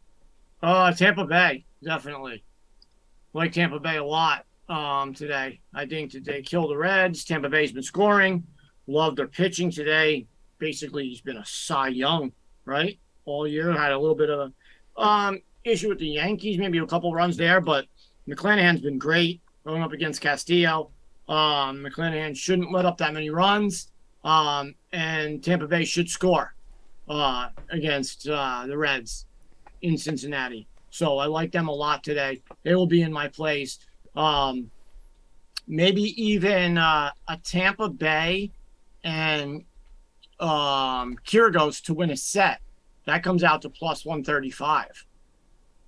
[0.63, 2.45] Uh, Tampa Bay definitely
[3.33, 5.61] like Tampa Bay a lot um, today.
[5.75, 7.25] I think that they killed the Reds.
[7.25, 8.45] Tampa Bay's been scoring.
[8.87, 10.27] Love their pitching today.
[10.59, 12.33] Basically, he's been a Cy Young,
[12.65, 12.99] right?
[13.25, 13.73] All year.
[13.73, 14.53] Had a little bit of
[14.97, 17.87] a um, issue with the Yankees, maybe a couple runs there, but
[18.29, 20.91] McClanahan's been great going up against Castillo.
[21.29, 23.91] Um, McClanahan shouldn't let up that many runs.
[24.25, 26.55] Um, and Tampa Bay should score
[27.09, 29.27] uh, against uh, the Reds
[29.83, 30.67] in Cincinnati.
[30.91, 32.43] So I like them a lot today.
[32.63, 33.79] They will be in my plays.
[34.17, 34.71] Um,
[35.67, 38.51] maybe even uh, a Tampa Bay
[39.05, 39.65] and
[40.41, 42.61] um, Kyrgios to win a set.
[43.07, 45.07] That comes out to plus 135.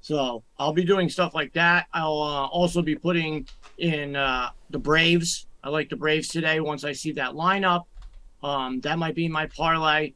[0.00, 1.86] So I'll be doing stuff like that.
[1.92, 3.46] I'll uh, also be putting
[3.78, 5.46] in uh, the Braves.
[5.62, 7.84] I like the Braves today once I see that lineup.
[8.42, 10.12] Um, that might be my parlay.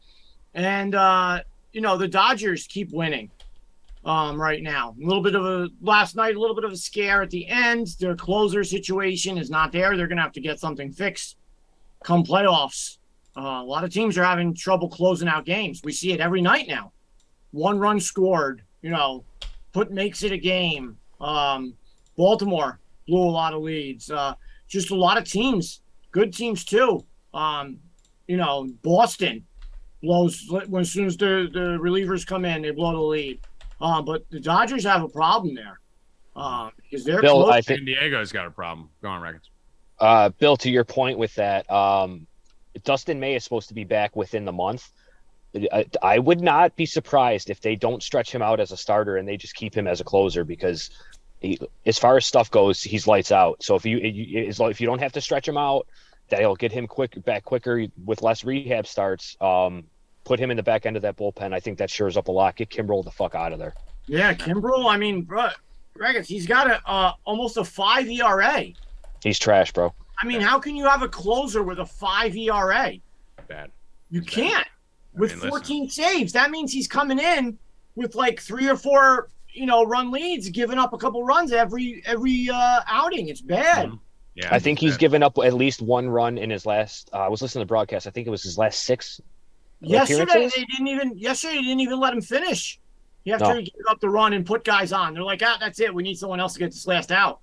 [0.55, 1.41] And, uh,
[1.73, 3.31] you know, the Dodgers keep winning
[4.07, 4.95] um, right now.
[5.03, 7.47] A little bit of a last night, a little bit of a scare at the
[7.47, 7.89] end.
[8.01, 9.97] Their closer situation is not there.
[9.97, 11.37] They're going to have to get something fixed
[12.07, 12.99] come playoffs.
[13.37, 15.83] Uh, a lot of teams are having trouble closing out games.
[15.85, 16.93] We see it every night now.
[17.51, 19.25] One run scored, you know,
[19.73, 20.97] put makes it a game.
[21.21, 21.75] Um,
[22.17, 24.11] Baltimore blew a lot of leads.
[24.11, 24.35] Uh,
[24.69, 27.05] just a lot of teams, good teams too.
[27.35, 27.79] Um,
[28.27, 29.45] you know, Boston
[30.03, 33.41] blows when as soon as the, the relievers come in, they blow the lead.
[33.81, 35.81] Um, but the Dodgers have a problem there.
[36.35, 37.55] Um, because they're Bill, close.
[37.55, 38.91] I think San Diego's got a problem.
[39.03, 39.49] Go on, Rackets.
[39.99, 42.27] uh, Bill, to your point with that, um,
[42.85, 44.91] Dustin May is supposed to be back within the month.
[45.73, 49.17] I, I would not be surprised if they don't stretch him out as a starter
[49.17, 50.91] and they just keep him as a closer because,
[51.41, 53.63] he, as far as stuff goes, he's lights out.
[53.63, 55.87] So if you, you if you don't have to stretch him out,
[56.29, 59.37] that'll get him quick back quicker with less rehab starts.
[59.41, 59.85] Um,
[60.27, 61.55] put him in the back end of that bullpen.
[61.55, 62.57] I think that shores up a lot.
[62.57, 63.73] Get Kimbrel the fuck out of there.
[64.07, 64.93] yeah, Kimbrel.
[64.93, 65.49] I mean, bro,
[65.97, 68.65] Rackets, he's got a uh, almost a five ERA.
[69.23, 69.95] He's trash, bro.
[70.21, 72.93] I mean, how can you have a closer with a five ERA?
[73.49, 73.71] Bad.
[74.11, 74.29] You Bad.
[74.29, 74.67] can't.
[74.67, 75.51] I With mean, listen.
[75.51, 77.57] 14 saves, that means he's coming in
[77.95, 82.03] with like three or four, you know, run leads, giving up a couple runs every
[82.05, 83.29] every uh, outing.
[83.29, 83.89] It's bad.
[83.89, 84.01] Mhm.
[84.35, 85.01] Yeah, I think he's bad.
[85.01, 87.09] given up at least one run in his last.
[87.13, 88.07] Uh, I was listening to the broadcast.
[88.07, 89.21] I think it was his last six.
[89.81, 91.19] Yesterday they didn't even.
[91.19, 92.81] Yesterday they didn't even let him finish.
[93.25, 93.55] He after No.
[93.57, 95.15] he gave up the run and put guys on.
[95.15, 95.93] They're like, ah, that's it.
[95.93, 97.41] We need someone else to get this last out.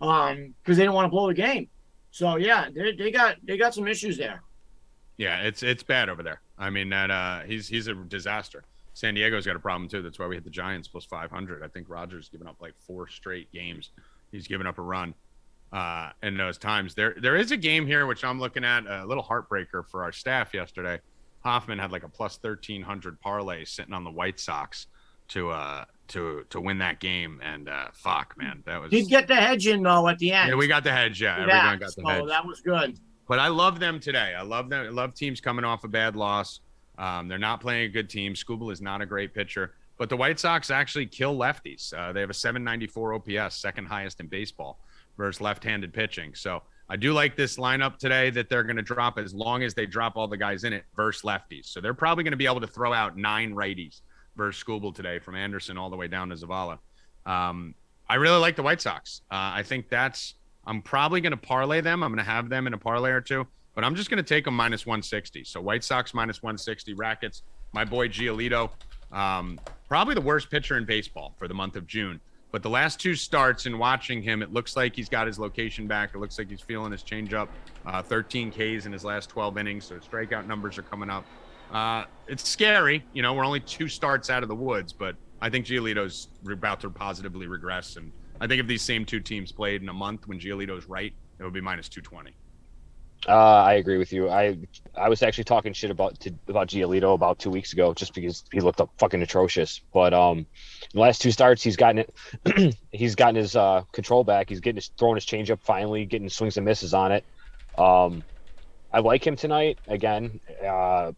[0.00, 1.68] Um, because they didn't want to blow the game.
[2.10, 4.42] So yeah, they, they got they got some issues there.
[5.16, 6.40] Yeah, it's it's bad over there.
[6.58, 8.64] I mean that uh he's he's a disaster.
[8.94, 10.00] San Diego's got a problem too.
[10.02, 11.62] That's why we hit the Giants plus 500.
[11.62, 13.90] I think Rogers given up like four straight games.
[14.32, 15.14] He's given up a run
[15.72, 16.94] uh in those times.
[16.94, 20.12] There there is a game here which I'm looking at a little heartbreaker for our
[20.12, 21.00] staff yesterday.
[21.46, 24.88] Hoffman had like a plus 1300 parlay sitting on the White Sox
[25.28, 29.26] to uh to to win that game and uh fuck man, that was He'd get
[29.28, 30.50] the hedge in though at the end.
[30.50, 31.22] Yeah, we got the hedge.
[31.22, 32.26] Yeah, Yeah, everyone got the so hedge.
[32.28, 32.98] that was good.
[33.28, 34.34] But I love them today.
[34.38, 34.86] I love them.
[34.86, 36.60] I love teams coming off a bad loss.
[36.98, 38.34] Um, they're not playing a good team.
[38.34, 41.92] Skubal is not a great pitcher, but the White Sox actually kill lefties.
[41.92, 44.78] Uh, they have a 794 OPS, second highest in baseball,
[45.16, 46.34] versus left-handed pitching.
[46.34, 49.74] So I do like this lineup today that they're going to drop as long as
[49.74, 51.66] they drop all the guys in it versus lefties.
[51.66, 54.02] So they're probably going to be able to throw out nine righties
[54.36, 56.78] versus Skubal today, from Anderson all the way down to Zavala.
[57.24, 57.74] Um,
[58.08, 59.22] I really like the White Sox.
[59.30, 60.34] Uh, I think that's.
[60.68, 62.02] I'm probably going to parlay them.
[62.02, 64.28] I'm going to have them in a parlay or two, but I'm just going to
[64.28, 65.44] take them minus 160.
[65.44, 66.94] So White Sox minus 160.
[66.94, 67.42] Rackets.
[67.72, 68.70] My boy Giolito,
[69.12, 72.20] um, probably the worst pitcher in baseball for the month of June.
[72.56, 75.86] But the last two starts and watching him, it looks like he's got his location
[75.86, 76.14] back.
[76.14, 77.48] It looks like he's feeling his changeup.
[77.84, 81.26] Uh, 13 Ks in his last 12 innings, so strikeout numbers are coming up.
[81.70, 83.34] Uh, it's scary, you know.
[83.34, 87.46] We're only two starts out of the woods, but I think Giolito's about to positively
[87.46, 87.96] regress.
[87.96, 91.12] And I think if these same two teams played in a month when Giolito's right,
[91.38, 92.34] it would be minus 220.
[93.28, 94.28] Uh, I agree with you.
[94.28, 94.58] I
[94.96, 98.44] I was actually talking shit about to, about Giolito about two weeks ago, just because
[98.52, 99.80] he looked up fucking atrocious.
[99.92, 100.46] But um,
[100.92, 102.76] the last two starts, he's gotten it.
[102.92, 104.48] he's gotten his uh, control back.
[104.48, 107.24] He's getting his throwing his changeup finally, getting swings and misses on it.
[107.76, 108.24] Um,
[108.92, 109.78] I like him tonight.
[109.88, 111.12] Again, uh,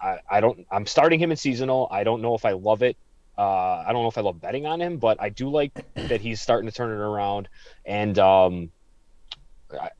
[0.00, 0.66] I I don't.
[0.70, 1.88] I'm starting him in seasonal.
[1.90, 2.96] I don't know if I love it.
[3.38, 6.20] Uh, I don't know if I love betting on him, but I do like that
[6.20, 7.48] he's starting to turn it around.
[7.86, 8.72] And um,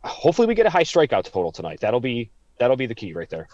[0.05, 1.81] Hopefully we get a high strikeout total tonight.
[1.81, 3.49] That'll be that'll be the key right there.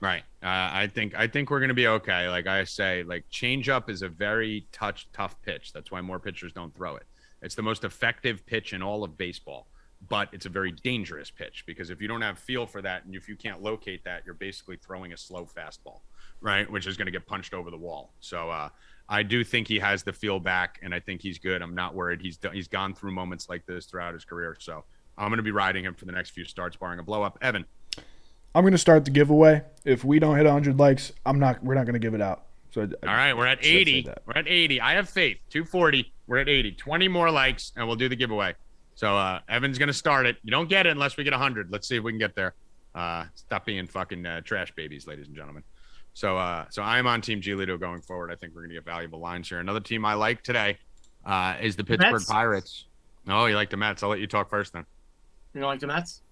[0.00, 0.22] Right.
[0.42, 2.28] Uh, I think I think we're gonna be okay.
[2.28, 5.72] Like I say, like changeup is a very touch tough pitch.
[5.72, 7.04] That's why more pitchers don't throw it.
[7.42, 9.66] It's the most effective pitch in all of baseball,
[10.08, 13.16] but it's a very dangerous pitch because if you don't have feel for that and
[13.16, 16.00] if you can't locate that, you're basically throwing a slow fastball,
[16.40, 16.70] right?
[16.70, 18.12] Which is gonna get punched over the wall.
[18.20, 18.68] So uh,
[19.08, 21.62] I do think he has the feel back, and I think he's good.
[21.62, 22.20] I'm not worried.
[22.20, 24.84] He's done, he's gone through moments like this throughout his career, so
[25.18, 27.38] I'm gonna be riding him for the next few starts, barring a blow up.
[27.42, 27.64] Evan.
[28.54, 29.62] I'm gonna start the giveaway.
[29.84, 31.62] If we don't hit 100 likes, I'm not.
[31.62, 32.44] We're not gonna give it out.
[32.72, 34.08] So All right, we're at Should have said 80.
[34.26, 34.80] We're at 80.
[34.80, 35.38] I have faith.
[35.50, 36.12] 240.
[36.26, 36.72] We're at 80.
[36.72, 38.54] 20 more likes, and we'll do the giveaway.
[38.94, 40.36] So uh, Evan's gonna start it.
[40.42, 41.70] You don't get it unless we get 100.
[41.70, 42.54] Let's see if we can get there.
[42.94, 45.62] Uh, stop being fucking uh, trash babies, ladies and gentlemen.
[46.14, 48.30] So, uh, so I'm on Team G Giolito going forward.
[48.30, 49.60] I think we're gonna get valuable lines here.
[49.60, 50.76] Another team I like today
[51.24, 52.24] uh, is the Pittsburgh Mets?
[52.26, 52.84] Pirates.
[53.28, 54.02] Oh, you like the Mets?
[54.02, 54.84] I'll let you talk first then.
[55.54, 56.22] You know, like the Mets.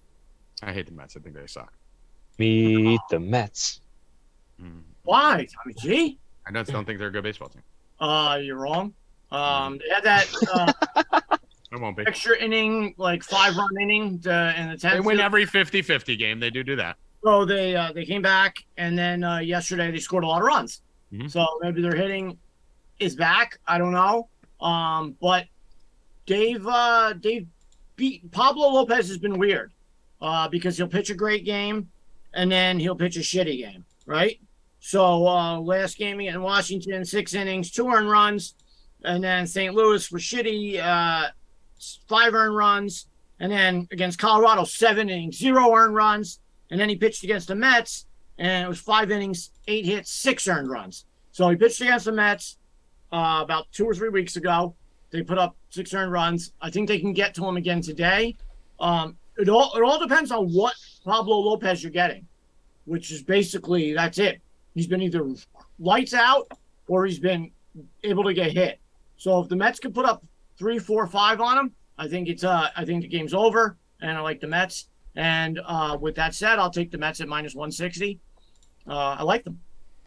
[0.63, 1.15] I hate the Mets.
[1.15, 1.73] I think they suck.
[2.37, 3.81] Meet the Mets.
[4.61, 4.81] Mm.
[5.03, 6.19] Why, Tommy G?
[6.47, 7.61] I just don't think they're a good baseball team.
[7.99, 8.93] Uh, you're wrong.
[9.31, 11.21] Um, they had that uh,
[11.71, 12.03] It won't be.
[12.05, 15.05] extra inning, like five run inning to, in the They tenth.
[15.05, 16.39] win every 50-50 game.
[16.39, 16.97] They do do that.
[17.23, 20.47] So they uh, they came back, and then uh, yesterday they scored a lot of
[20.47, 20.81] runs.
[21.13, 21.29] Mhm.
[21.29, 22.37] So maybe their hitting
[22.99, 23.59] is back.
[23.67, 24.27] I don't know.
[24.59, 25.45] Um, but
[26.25, 27.45] Dave uh, Dave
[27.95, 29.71] beat Pablo Lopez has been weird
[30.21, 31.89] uh, because he'll pitch a great game,
[32.33, 34.39] and then he'll pitch a shitty game, right?
[34.79, 38.55] So uh, last game in Washington, six innings, two earned runs,
[39.03, 39.73] and then St.
[39.73, 41.29] Louis was shitty, uh,
[42.07, 43.07] five earned runs,
[43.39, 47.55] and then against Colorado, seven innings, zero earned runs, and then he pitched against the
[47.55, 48.05] Mets,
[48.37, 51.05] and it was five innings, eight hits, six earned runs.
[51.31, 52.57] So he pitched against the Mets
[53.11, 54.75] uh, about two or three weeks ago.
[55.11, 56.53] They put up six earned runs.
[56.61, 58.35] I think they can get to him again today.
[58.79, 60.73] Um, it all it all depends on what
[61.05, 62.25] Pablo Lopez you're getting,
[62.85, 64.41] which is basically that's it.
[64.73, 65.27] He's been either
[65.79, 66.51] lights out
[66.87, 67.51] or he's been
[68.03, 68.79] able to get hit.
[69.17, 70.23] So if the Mets can put up
[70.57, 74.17] three, four, five on him, I think it's uh I think the game's over, and
[74.17, 74.87] I like the Mets.
[75.15, 78.19] And uh, with that said, I'll take the Mets at minus 160.
[78.87, 79.59] Uh, I like them.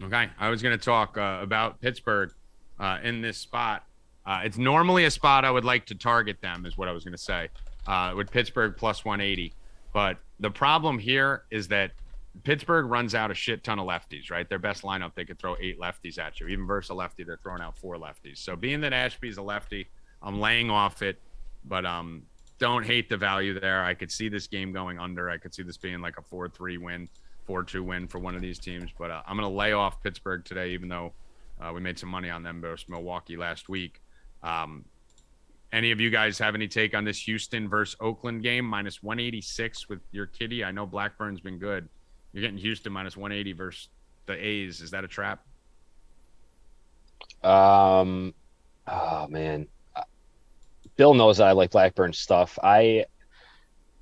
[0.02, 2.32] Okay, I was going to talk uh, about Pittsburgh
[2.80, 3.84] uh, in this spot.
[4.26, 7.04] Uh, it's normally a spot I would like to target them, is what I was
[7.04, 7.48] going to say,
[7.86, 9.52] uh, with Pittsburgh plus 180.
[9.92, 11.92] But the problem here is that
[12.42, 14.48] Pittsburgh runs out a shit ton of lefties, right?
[14.48, 16.48] Their best lineup, they could throw eight lefties at you.
[16.48, 18.38] Even versus a lefty, they're throwing out four lefties.
[18.38, 19.86] So being that Ashby's a lefty,
[20.22, 21.20] I'm laying off it.
[21.64, 22.22] But um,
[22.58, 23.84] don't hate the value there.
[23.84, 25.30] I could see this game going under.
[25.30, 27.08] I could see this being like a 4 3 win,
[27.46, 28.90] 4 2 win for one of these teams.
[28.98, 31.12] But uh, I'm going to lay off Pittsburgh today, even though
[31.60, 34.00] uh, we made some money on them versus Milwaukee last week.
[34.44, 34.84] Um,
[35.72, 38.64] any of you guys have any take on this Houston versus Oakland game?
[38.64, 40.64] Minus 186 with Urquidy.
[40.64, 41.88] I know Blackburn's been good.
[42.32, 43.88] You're getting Houston minus 180 versus
[44.26, 44.80] the A's.
[44.80, 45.44] Is that a trap?
[47.42, 48.34] Um,
[48.86, 49.66] oh man,
[50.96, 52.58] Bill knows that I like Blackburn stuff.
[52.62, 53.06] I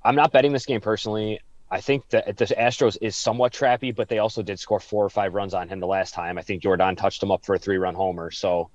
[0.03, 1.39] I'm not betting this game personally.
[1.71, 5.09] I think that the Astros is somewhat trappy, but they also did score four or
[5.09, 6.37] five runs on him the last time.
[6.37, 8.29] I think Yordan touched him up for a three run homer.
[8.29, 8.69] So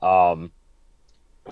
[0.00, 0.52] um,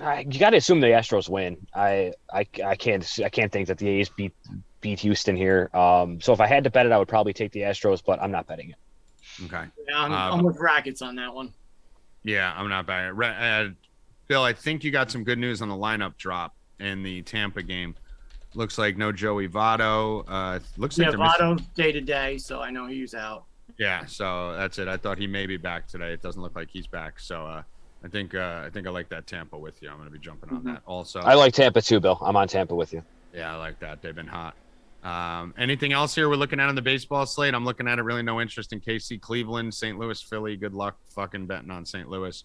[0.01, 1.57] I, you got to assume the Astros win.
[1.73, 4.33] I, I I can't I can't think that the A's beat
[4.81, 5.69] beat Houston here.
[5.73, 8.21] Um, so if I had to bet it, I would probably take the Astros, but
[8.21, 8.75] I'm not betting it.
[9.45, 9.65] Okay.
[9.87, 11.53] Yeah, I'm, Um, I'm with Rackets on that one.
[12.23, 13.17] Yeah, I'm not bad.
[13.17, 13.69] Re- Uh,
[14.27, 17.61] Bill, I think you got some good news on the lineup drop in the Tampa
[17.61, 17.95] game.
[18.55, 20.23] Looks like no Joey Votto.
[20.27, 23.45] Uh, looks like Yeah, they're missing- day to day, so I know he's out.
[23.79, 24.87] Yeah, so that's it.
[24.87, 26.13] I thought he may be back today.
[26.13, 27.19] It doesn't look like he's back.
[27.19, 27.63] So uh,
[28.03, 29.89] I think uh, I think I like that Tampa with you.
[29.89, 30.65] I'm going to be jumping on Mhm.
[30.73, 31.19] that also.
[31.21, 32.17] I like Tampa too, Bill.
[32.21, 33.01] I'm on Tampa with you.
[33.33, 34.01] Yeah, I like that.
[34.01, 34.55] They've been hot.
[35.03, 37.53] Um, anything else here we're looking at on the baseball slate?
[37.53, 38.03] I'm looking at it.
[38.03, 39.97] Really, no interest in KC, Cleveland, St.
[39.99, 40.55] Louis, Philly.
[40.55, 42.09] Good luck fucking betting on St.
[42.09, 42.43] Louis.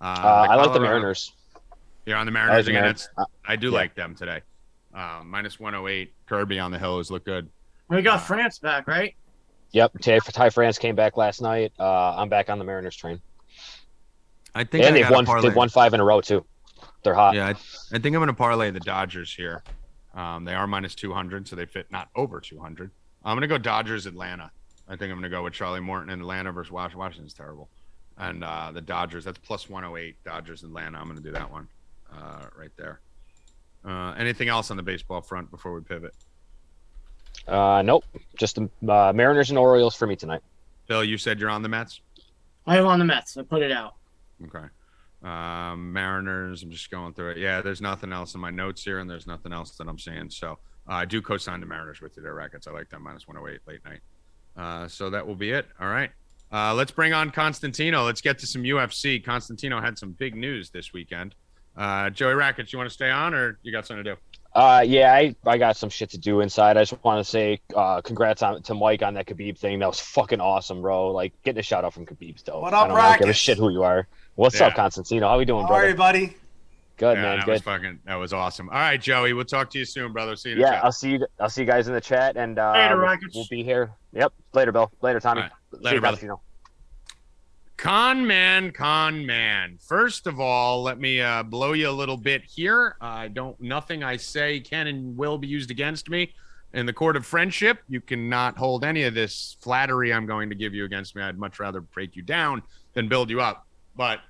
[0.00, 1.32] Uh, Uh, I like the Mariners.
[2.06, 2.80] You're on the Mariners again.
[2.82, 3.08] Mariners.
[3.46, 3.74] I do yeah.
[3.74, 4.40] like them today.
[4.94, 6.12] Um, minus 108.
[6.26, 7.48] Kirby on the hills look good.
[7.88, 9.14] We got France back, right?
[9.72, 11.72] Yep, Ty, Ty France came back last night.
[11.78, 13.20] Uh, I'm back on the Mariners train,
[14.54, 15.42] I think and I they've won.
[15.42, 16.44] They've won five in a row too.
[17.02, 17.34] They're hot.
[17.34, 19.62] Yeah, I, I think I'm going to parlay the Dodgers here.
[20.14, 22.90] Um, they are minus 200, so they fit not over 200.
[23.24, 24.50] I'm going to go Dodgers Atlanta.
[24.88, 26.98] I think I'm going to go with Charlie Morton in Atlanta versus Washington.
[26.98, 27.68] Washington's terrible.
[28.18, 30.16] And uh, the Dodgers, that's plus 108.
[30.24, 30.98] Dodgers Atlanta.
[30.98, 31.68] I'm going to do that one
[32.12, 33.00] uh, right there.
[33.84, 36.12] Uh, anything else on the baseball front before we pivot?
[37.48, 38.04] Uh, nope,
[38.36, 40.42] just the uh, Mariners and Orioles for me tonight.
[40.86, 42.00] Bill, you said you're on the Mets?
[42.66, 43.36] I am on the Mets.
[43.36, 43.94] I put it out.
[44.46, 44.66] Okay.
[45.22, 46.62] Um, Mariners.
[46.62, 47.38] I'm just going through it.
[47.38, 50.30] Yeah, there's nothing else in my notes here, and there's nothing else that I'm seeing.
[50.30, 50.52] So
[50.88, 52.66] uh, I do co-sign the Mariners with you there, Rackets.
[52.66, 54.00] I like that minus 108 late night.
[54.56, 55.66] Uh, so that will be it.
[55.80, 56.10] All right.
[56.52, 58.04] Uh, let's bring on Constantino.
[58.04, 59.24] Let's get to some UFC.
[59.24, 61.34] Constantino had some big news this weekend.
[61.76, 64.20] Uh, Joey Rackets, you want to stay on, or you got something to do?
[64.52, 66.76] Uh, yeah, I, I got some shit to do inside.
[66.76, 69.78] I just want to say uh, congrats on, to Mike on that Khabib thing.
[69.78, 71.12] That was fucking awesome, bro.
[71.12, 72.60] Like getting a shout out from Khabib's dope.
[72.60, 74.08] What up, I up, don't really give a shit who you are.
[74.40, 74.68] What's Yeah.
[74.68, 75.28] up, Constantino?
[75.28, 75.84] How are we doing, How brother?
[75.84, 76.34] are you, buddy?
[76.96, 77.38] Good, yeah, man.
[77.40, 77.64] that was Good.
[77.64, 77.98] fucking.
[78.06, 78.70] That was awesome.
[78.70, 79.34] All right, Joey.
[79.34, 80.34] We'll talk to you soon, brother.
[80.34, 80.54] See you.
[80.54, 80.84] In the Yeah, chat.
[80.84, 81.26] I'll see you.
[81.38, 83.92] I'll see you guys in the chat, and uh, Later, we'll, we'll be here.
[84.14, 84.32] Yep.
[84.54, 84.90] Later, Bill.
[85.02, 85.42] Later, Tommy.
[85.42, 85.52] All right.
[85.74, 86.16] See Later, you, brother.
[86.16, 86.42] Constantino.
[87.76, 89.76] Con man, con man.
[89.86, 92.96] First of all, let me uh, blow you a little bit here.
[92.98, 93.60] I don't.
[93.60, 96.32] Nothing I say can and will be used against me
[96.72, 97.80] in the court of friendship.
[97.88, 101.22] You cannot hold any of this flattery I'm going to give you against me.
[101.22, 102.62] I'd much rather break you down
[102.94, 103.66] than build you up.
[103.96, 104.20] But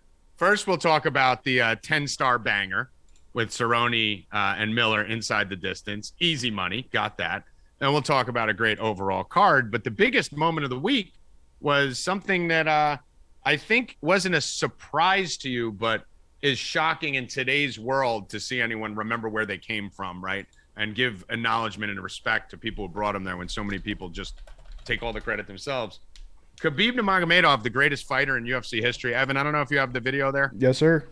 [0.40, 2.90] first, we'll talk about the uh, 10 star banger
[3.34, 6.14] with Cerrone uh, and Miller inside the distance.
[6.18, 7.44] Easy money, got that.
[7.80, 9.70] And we'll talk about a great overall card.
[9.70, 11.12] But the biggest moment of the week
[11.60, 12.96] was something that uh,
[13.44, 16.06] I think wasn't a surprise to you, but
[16.40, 20.46] is shocking in today's world to see anyone remember where they came from, right?
[20.74, 24.08] And give acknowledgement and respect to people who brought them there when so many people
[24.08, 24.40] just
[24.86, 26.00] take all the credit themselves.
[26.62, 29.14] Khabib Nurmagomedov, the greatest fighter in UFC history.
[29.14, 30.52] Evan, I don't know if you have the video there.
[30.58, 31.06] Yes, sir.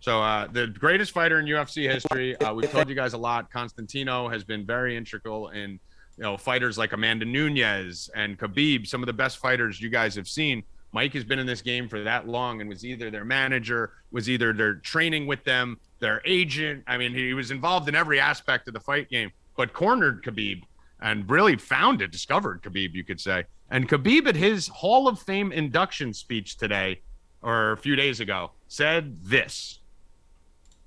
[0.00, 2.36] So uh, the greatest fighter in UFC history.
[2.40, 3.50] Uh, we've told you guys a lot.
[3.52, 5.78] Constantino has been very integral in
[6.16, 10.16] you know fighters like Amanda Nunes and Khabib, some of the best fighters you guys
[10.16, 10.62] have seen.
[10.92, 14.28] Mike has been in this game for that long and was either their manager, was
[14.28, 16.84] either their training with them, their agent.
[16.86, 20.62] I mean, he was involved in every aspect of the fight game, but cornered Khabib
[21.04, 23.44] and really founded, discovered Khabib, you could say.
[23.70, 27.02] And Khabib at his Hall of Fame induction speech today,
[27.42, 29.80] or a few days ago, said this.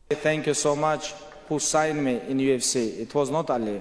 [0.10, 1.14] Thank you so much
[1.48, 3.00] who signed me in UFC.
[3.00, 3.80] It was not Ali.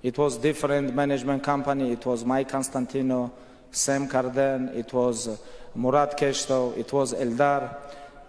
[0.00, 1.90] It was different management company.
[1.90, 3.32] It was Mike Constantino,
[3.72, 4.68] Sam Carden.
[4.68, 5.36] It was uh,
[5.74, 6.76] Murat Keshto.
[6.78, 7.76] It was Eldar.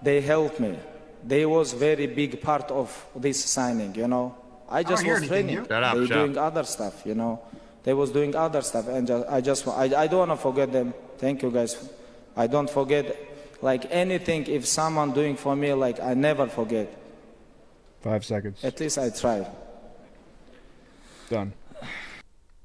[0.02, 0.80] They helped me.
[1.24, 4.36] They was very big part of this signing, you know.
[4.70, 5.66] I just was training.
[5.68, 6.26] Shut up, they shut up.
[6.26, 7.42] doing other stuff, you know.
[7.84, 10.72] They was doing other stuff, and just, I just I, I don't want to forget
[10.72, 10.94] them.
[11.18, 11.90] Thank you guys.
[12.36, 13.16] I don't forget
[13.62, 14.48] like anything.
[14.48, 16.92] If someone doing for me, like I never forget.
[18.02, 18.64] Five seconds.
[18.64, 19.48] At least I try.
[21.30, 21.54] Done.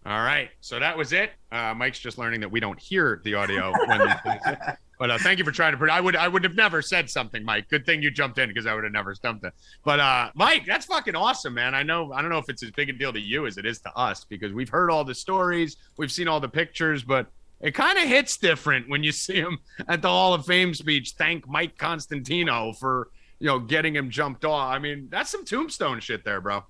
[0.07, 0.51] All right.
[0.61, 1.31] So that was it.
[1.53, 4.59] Uh, Mike's just learning that we don't hear the audio when he plays it.
[5.01, 5.79] But uh, thank you for trying to.
[5.79, 6.15] Pre- I would.
[6.15, 7.71] I would have never said something, Mike.
[7.71, 9.55] Good thing you jumped in because I would have never stumped it.
[9.83, 11.75] But uh, Mike, that's fucking awesome, man.
[11.75, 12.13] I know.
[12.13, 13.97] I don't know if it's as big a deal to you as it is to
[13.97, 17.29] us because we've heard all the stories, we've seen all the pictures, but
[17.63, 21.15] it kind of hits different when you see him at the Hall of Fame speech.
[21.17, 24.71] Thank Mike Constantino for you know getting him jumped off.
[24.71, 26.63] I mean, that's some tombstone shit there, bro.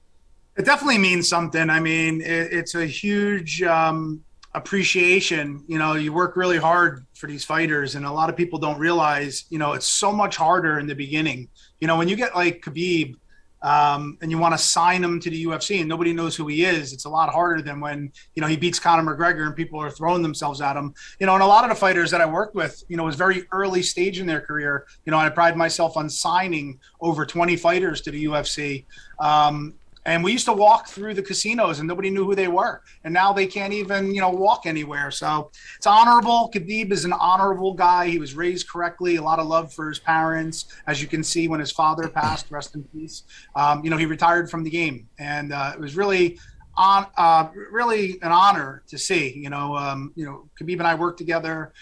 [0.57, 1.69] It definitely means something.
[1.69, 4.23] I mean, it, it's a huge um,
[4.55, 5.65] appreciation.
[5.67, 8.79] You know, you work really hard for these fighters, and a lot of people don't
[8.79, 11.49] realize, you know, it's so much harder in the beginning.
[11.81, 13.15] You know, when you get like Khabib
[13.63, 16.65] um, and you want to sign him to the UFC and nobody knows who he
[16.65, 19.79] is, it's a lot harder than when, you know, he beats Conor McGregor and people
[19.79, 20.95] are throwing themselves at him.
[21.19, 23.17] You know, and a lot of the fighters that I worked with, you know, was
[23.17, 24.87] very early stage in their career.
[25.05, 28.87] You know, I pride myself on signing over 20 fighters to the UFC.
[29.19, 29.75] Um,
[30.07, 32.83] and we used to walk through the casinos and nobody knew who they were.
[33.05, 35.11] And now they can't even you know walk anywhere.
[35.11, 36.51] So it's honorable.
[36.55, 38.09] Khabib is an honorable guy.
[38.09, 39.17] He was raised correctly.
[39.17, 40.67] A lot of love for his parents.
[40.87, 43.25] As you can see when his father passed rest in peace.
[43.55, 45.09] Um, you know he retired from the game.
[45.19, 46.39] And uh, it was really
[46.77, 50.95] on uh, really an honor to see you know um, you know khabib and i
[50.95, 51.73] worked together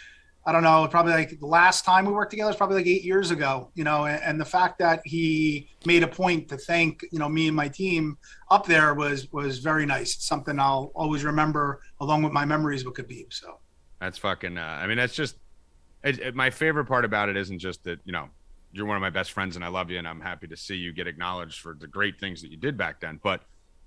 [0.48, 3.04] I don't know, probably like the last time we worked together was probably like eight
[3.04, 7.04] years ago, you know, and, and, the fact that he made a point to thank,
[7.12, 8.16] you know, me and my team
[8.50, 10.14] up there was was very nice.
[10.14, 13.30] It's something I'll always remember along with my memories with Khabib.
[13.30, 13.58] So
[14.00, 14.56] that's fucking.
[14.56, 15.36] Uh, I mean, that's just
[16.02, 17.36] it, it, my favorite part about it.
[17.36, 18.30] Isn't just that you know
[18.72, 20.76] you're one of my best friends and I love you and I'm happy to see
[20.76, 23.20] you get acknowledged for the great things that you did back then.
[23.22, 23.42] But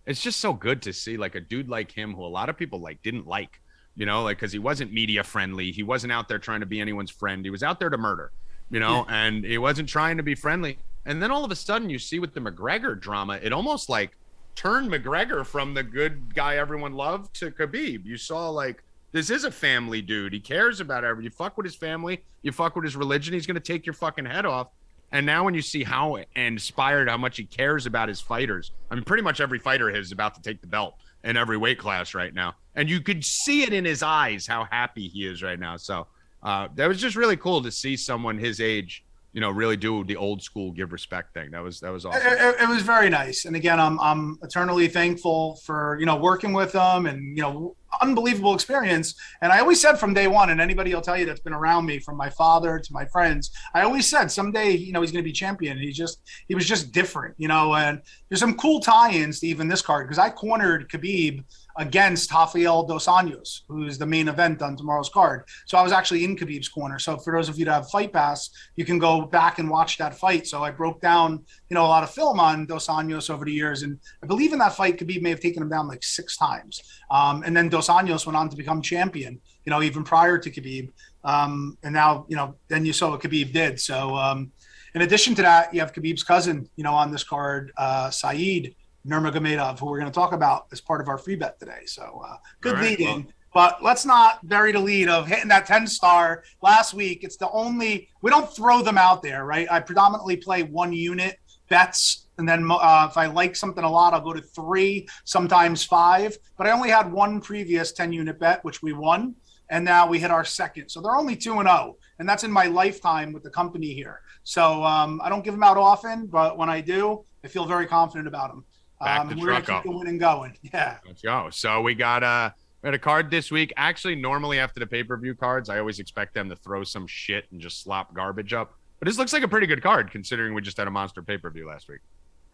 [0.06, 2.58] it's just so good to see like a dude like him who a lot of
[2.58, 3.62] people like didn't like
[3.96, 5.72] you know, like because he wasn't media friendly.
[5.72, 7.44] He wasn't out there trying to be anyone's friend.
[7.46, 8.32] He was out there to murder,
[8.70, 9.16] you know, yeah.
[9.16, 10.78] and he wasn't trying to be friendly.
[11.06, 14.16] And then all of a sudden, you see with the McGregor drama, it almost like
[14.56, 18.06] turned McGregor from the good guy everyone loved to Khabib.
[18.06, 20.34] You saw like this is a family dude.
[20.34, 21.24] He cares about everyone.
[21.24, 23.34] You fuck with his family, you fuck with his religion.
[23.34, 24.68] He's gonna take your fucking head off.
[25.14, 28.96] And now when you see how inspired, how much he cares about his fighters, I
[28.96, 32.14] mean, pretty much every fighter is about to take the belt in every weight class
[32.14, 32.56] right now.
[32.76, 35.78] And you could see it in his eyes how happy he is right now.
[35.78, 36.08] So
[36.44, 39.04] uh, that was just really cool to see someone his age,
[39.34, 41.52] you know, really do the old school give respect thing.
[41.52, 42.22] That was that was awesome.
[42.26, 43.46] It, it, was very nice.
[43.46, 47.76] And again, I'm I'm eternally thankful for you know working with them and you know
[48.02, 49.16] unbelievable experience.
[49.42, 51.86] And I always said from day one, and anybody will tell you that's been around
[51.86, 55.24] me, from my father to my friends, I always said someday, you know, he's going
[55.24, 55.78] to be champion.
[55.78, 57.76] And he just, he was just different, you know.
[57.76, 61.44] And there's some cool tie-ins to even this card because I cornered Khabib
[61.82, 65.46] against Rafael Dos Anjos, who's the main event on tomorrow's card.
[65.66, 67.00] So I was actually in Khabib's corner.
[67.00, 69.98] So for those of you that have Fight Pass, you can go back and watch
[69.98, 70.46] that fight.
[70.46, 73.52] So I broke down, you know, a lot of film on Dos Anjos over the
[73.52, 76.38] years, and I believe in that fight, Khabib may have taken him down like six
[76.38, 76.84] times.
[77.10, 80.52] Um, and then Dos Anjos went on to become champion, you know, even prior to
[80.52, 80.92] Khabib.
[81.24, 83.80] Um, and now, you know, then you saw what Khabib did.
[83.80, 84.52] So um,
[84.94, 88.76] in addition to that, you have Khabib's cousin, you know, on this card, uh, Saeed
[89.08, 91.82] Nurmagomedov, who we're going to talk about as part of our free bet today.
[91.86, 93.24] So uh, good right, leading.
[93.24, 93.34] Well.
[93.54, 97.24] But let's not bury the lead of hitting that 10 star last week.
[97.24, 99.70] It's the only, we don't throw them out there, right?
[99.70, 101.38] I predominantly play one unit
[101.70, 102.28] bets.
[102.38, 106.38] And then uh, if I like something a lot, I'll go to three, sometimes five.
[106.58, 109.36] But I only had one previous 10 unit bet, which we won.
[109.70, 110.90] And now we hit our second.
[110.90, 111.98] So they're only 2 and 0.
[112.20, 114.22] And that's in my lifetime with the company here.
[114.44, 117.88] So um, I don't give them out often, but when I do, I feel very
[117.88, 118.66] confident about them.
[119.04, 119.84] Back um, the we're truck up.
[119.84, 120.58] the winning going.
[120.74, 120.98] Yeah.
[121.06, 121.50] Let's go.
[121.52, 123.74] So we got uh we had a card this week.
[123.78, 127.08] Actually, normally after the pay per view cards, I always expect them to throw some
[127.08, 128.74] shit and just slop garbage up.
[129.00, 131.38] But this looks like a pretty good card considering we just had a monster pay
[131.38, 132.02] per view last week.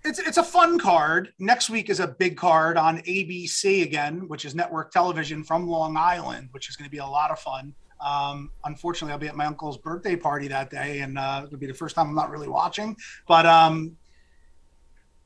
[0.04, 1.34] It's it's a fun card.
[1.40, 5.98] Next week is a big card on ABC again, which is network television from Long
[5.98, 7.74] Island, which is going to be a lot of fun.
[8.00, 11.66] Um, unfortunately, I'll be at my uncle's birthday party that day, and uh, it'll be
[11.66, 12.96] the first time I'm not really watching.
[13.28, 13.98] But um,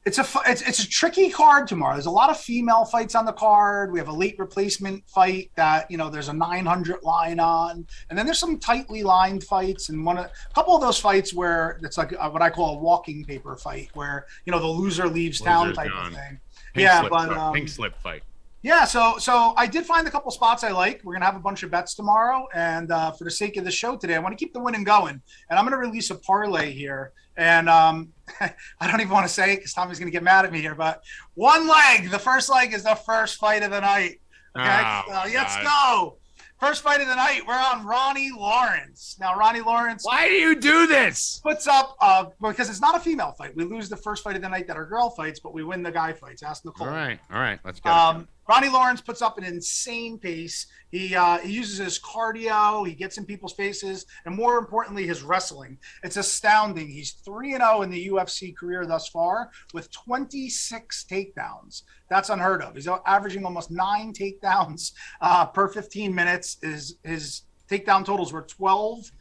[0.03, 1.93] it's a it's, it's a tricky card tomorrow.
[1.93, 3.91] There's a lot of female fights on the card.
[3.91, 8.17] We have a late replacement fight that you know there's a 900 line on, and
[8.17, 11.79] then there's some tightly lined fights, and one of, a couple of those fights where
[11.83, 15.07] it's like uh what I call a walking paper fight, where you know the loser
[15.07, 16.07] leaves town type gone.
[16.07, 16.39] of thing.
[16.73, 18.23] Pink yeah, slip but um, pink slip fight.
[18.63, 21.01] Yeah, so so I did find a couple spots I like.
[21.03, 23.71] We're gonna have a bunch of bets tomorrow, and uh, for the sake of the
[23.71, 26.71] show today, I want to keep the winning going, and I'm gonna release a parlay
[26.71, 27.11] here.
[27.37, 28.09] And um,
[28.41, 30.75] I don't even want to say it because Tommy's gonna get mad at me here,
[30.75, 31.01] but
[31.33, 32.09] one leg.
[32.11, 34.21] The first leg is the first fight of the night.
[34.57, 36.17] Okay, Oh, so let's go.
[36.59, 37.41] First fight of the night.
[37.47, 39.17] We're on Ronnie Lawrence.
[39.19, 41.39] Now Ronnie Lawrence Why do you do this?
[41.43, 43.55] puts up uh, because it's not a female fight.
[43.55, 45.81] We lose the first fight of the night that are girl fights, but we win
[45.81, 46.43] the guy fights.
[46.43, 46.87] Ask Nicole.
[46.87, 47.89] All right, all right, let's go.
[47.89, 50.67] Um, Ronnie Lawrence puts up an insane pace.
[50.89, 52.85] He uh, he uses his cardio.
[52.87, 55.77] He gets in people's faces, and more importantly, his wrestling.
[56.03, 56.89] It's astounding.
[56.89, 61.83] He's three and zero in the UFC career thus far with 26 takedowns.
[62.09, 62.75] That's unheard of.
[62.75, 66.57] He's averaging almost nine takedowns uh, per 15 minutes.
[66.61, 69.11] His his takedown totals were 12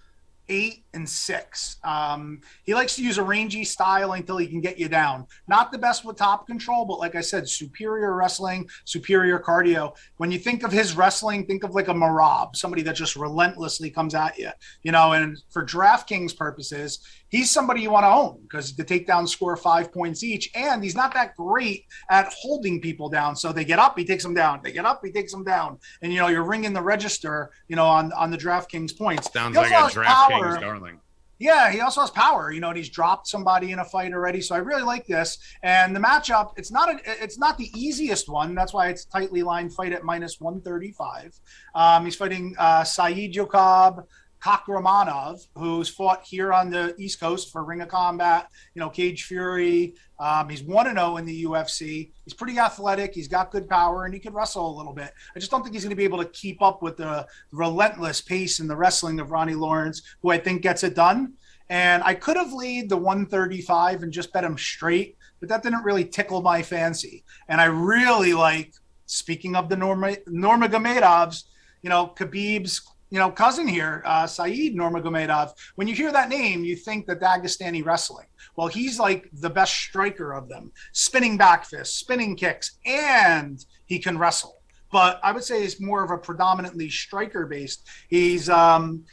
[0.51, 1.77] eight and six.
[1.85, 5.27] Um, he likes to use a rangy style until he can get you down.
[5.49, 9.97] Not the best with top control, but like I said, superior wrestling, superior cardio.
[10.19, 13.89] When you think of his wrestling, think of like a Merab, somebody that just relentlessly
[13.89, 14.51] comes at you,
[14.83, 15.13] you know.
[15.13, 16.99] And for DraftKings purposes,
[17.31, 20.95] he's somebody you want to own because the takedowns score five points each, and he's
[20.95, 23.35] not that great at holding people down.
[23.35, 24.61] So they get up, he takes them down.
[24.63, 27.77] They get up, he takes them down, and you know you're ringing the register, you
[27.77, 29.33] know, on on the DraftKings points.
[29.33, 29.75] Sounds like a.
[29.75, 31.01] DraftKings darling.
[31.41, 34.43] Yeah, he also has power, you know, and he's dropped somebody in a fight already.
[34.43, 35.39] So I really like this.
[35.63, 38.55] And the matchup, it's not a, it's not the easiest one.
[38.55, 41.41] That's why it's tightly lined fight at minus 135.
[41.75, 44.05] Um, he's fighting uh, Saidyokub
[44.43, 49.25] Kakhramonov, who's fought here on the East Coast for Ring of Combat, you know, Cage
[49.25, 49.95] Fury.
[50.19, 52.11] Um, he's 1 0 in the UFC.
[52.25, 53.15] He's pretty athletic.
[53.15, 55.13] He's got good power and he can wrestle a little bit.
[55.35, 58.21] I just don't think he's going to be able to keep up with the relentless
[58.21, 61.35] pace and the wrestling of Ronnie Lawrence, who I think gets it done.
[61.69, 65.85] And I could have laid the 135 and just bet him straight, but that didn't
[65.85, 67.25] really tickle my fancy.
[67.49, 68.75] And I really like,
[69.07, 71.45] speaking of the Norma, Nurmagomedovs,
[71.83, 72.81] you know, Khabib's
[73.11, 75.53] you know, cousin here, uh, Saeed Nurmagomedov.
[75.75, 78.27] When you hear that name, you think the Dagestani wrestling.
[78.57, 83.99] Well, he's like the best striker of them, spinning back fists, spinning kicks, and he
[83.99, 84.61] can wrestle.
[84.93, 87.89] But I would say he's more of a predominantly striker based.
[88.09, 89.05] He's um,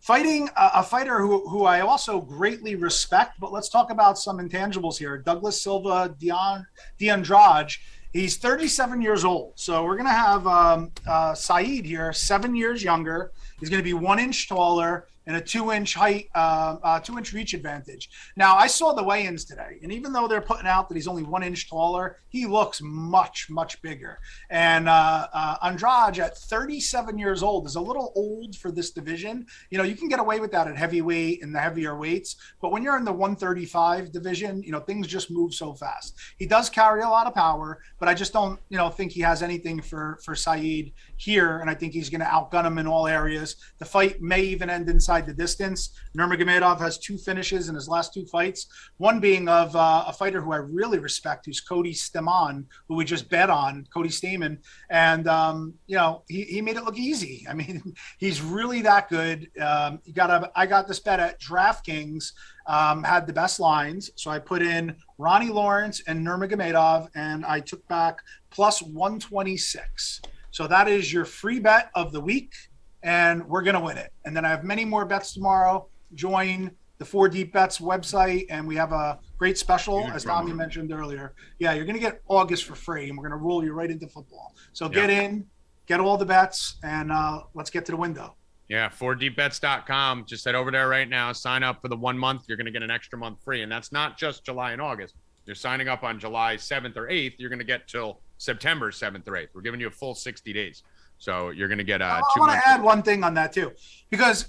[0.00, 3.40] fighting a, a fighter who, who I also greatly respect.
[3.40, 5.18] But let's talk about some intangibles here.
[5.18, 6.66] Douglas Silva, Dion
[6.98, 7.72] D'Andrade.
[8.12, 9.52] He's 37 years old.
[9.56, 13.32] So we're going to have um, uh, Saeed here, seven years younger.
[13.58, 17.18] He's going to be one inch taller and a two inch height, uh, uh, two
[17.18, 18.10] inch reach advantage.
[18.36, 21.08] Now, I saw the weigh ins today, and even though they're putting out that he's
[21.08, 24.18] only one inch taller, he looks much, much bigger.
[24.50, 29.46] And uh, uh, Andrade at 37 years old is a little old for this division.
[29.70, 32.70] You know, you can get away with that at heavyweight and the heavier weights, but
[32.70, 36.16] when you're in the 135 division, you know, things just move so fast.
[36.38, 39.22] He does carry a lot of power, but I just don't, you know, think he
[39.22, 42.86] has anything for for Saeed here, and I think he's going to outgun him in
[42.86, 43.56] all areas.
[43.78, 45.90] The fight may even end inside the distance.
[46.16, 48.66] Nurmagomedov has two finishes in his last two fights.
[48.98, 53.04] One being of uh, a fighter who I really respect, who's Cody Stamann, who we
[53.04, 54.58] just bet on, Cody Stamann,
[54.90, 57.46] and um, you know he, he made it look easy.
[57.50, 59.50] I mean, he's really that good.
[59.60, 62.32] Um, you got a, I got this bet at DraftKings.
[62.68, 67.60] Um, had the best lines, so I put in Ronnie Lawrence and Nurmagomedov, and I
[67.60, 68.18] took back
[68.50, 70.20] plus 126.
[70.56, 72.54] So that is your free bet of the week,
[73.02, 74.10] and we're going to win it.
[74.24, 75.86] And then I have many more bets tomorrow.
[76.14, 80.52] Join the Four Deep Bets website, and we have a great special, Huge as Tommy
[80.52, 80.56] promo.
[80.56, 81.34] mentioned earlier.
[81.58, 83.90] Yeah, you're going to get August for free, and we're going to roll you right
[83.90, 84.54] into football.
[84.72, 85.44] So get in,
[85.84, 88.34] get all the bets, and uh, let's get to the window.
[88.70, 90.24] Yeah, 4deepbets.com.
[90.24, 91.32] Just head over there right now.
[91.32, 92.44] Sign up for the one month.
[92.48, 93.60] You're going to get an extra month free.
[93.60, 95.16] And that's not just July and August.
[95.44, 97.34] You're signing up on July 7th or 8th.
[97.36, 99.48] You're going to get till September 7th or 8th.
[99.54, 100.82] We're giving you a full 60 days.
[101.18, 103.72] So you're going to get uh, I want to add one thing on that too,
[104.10, 104.48] because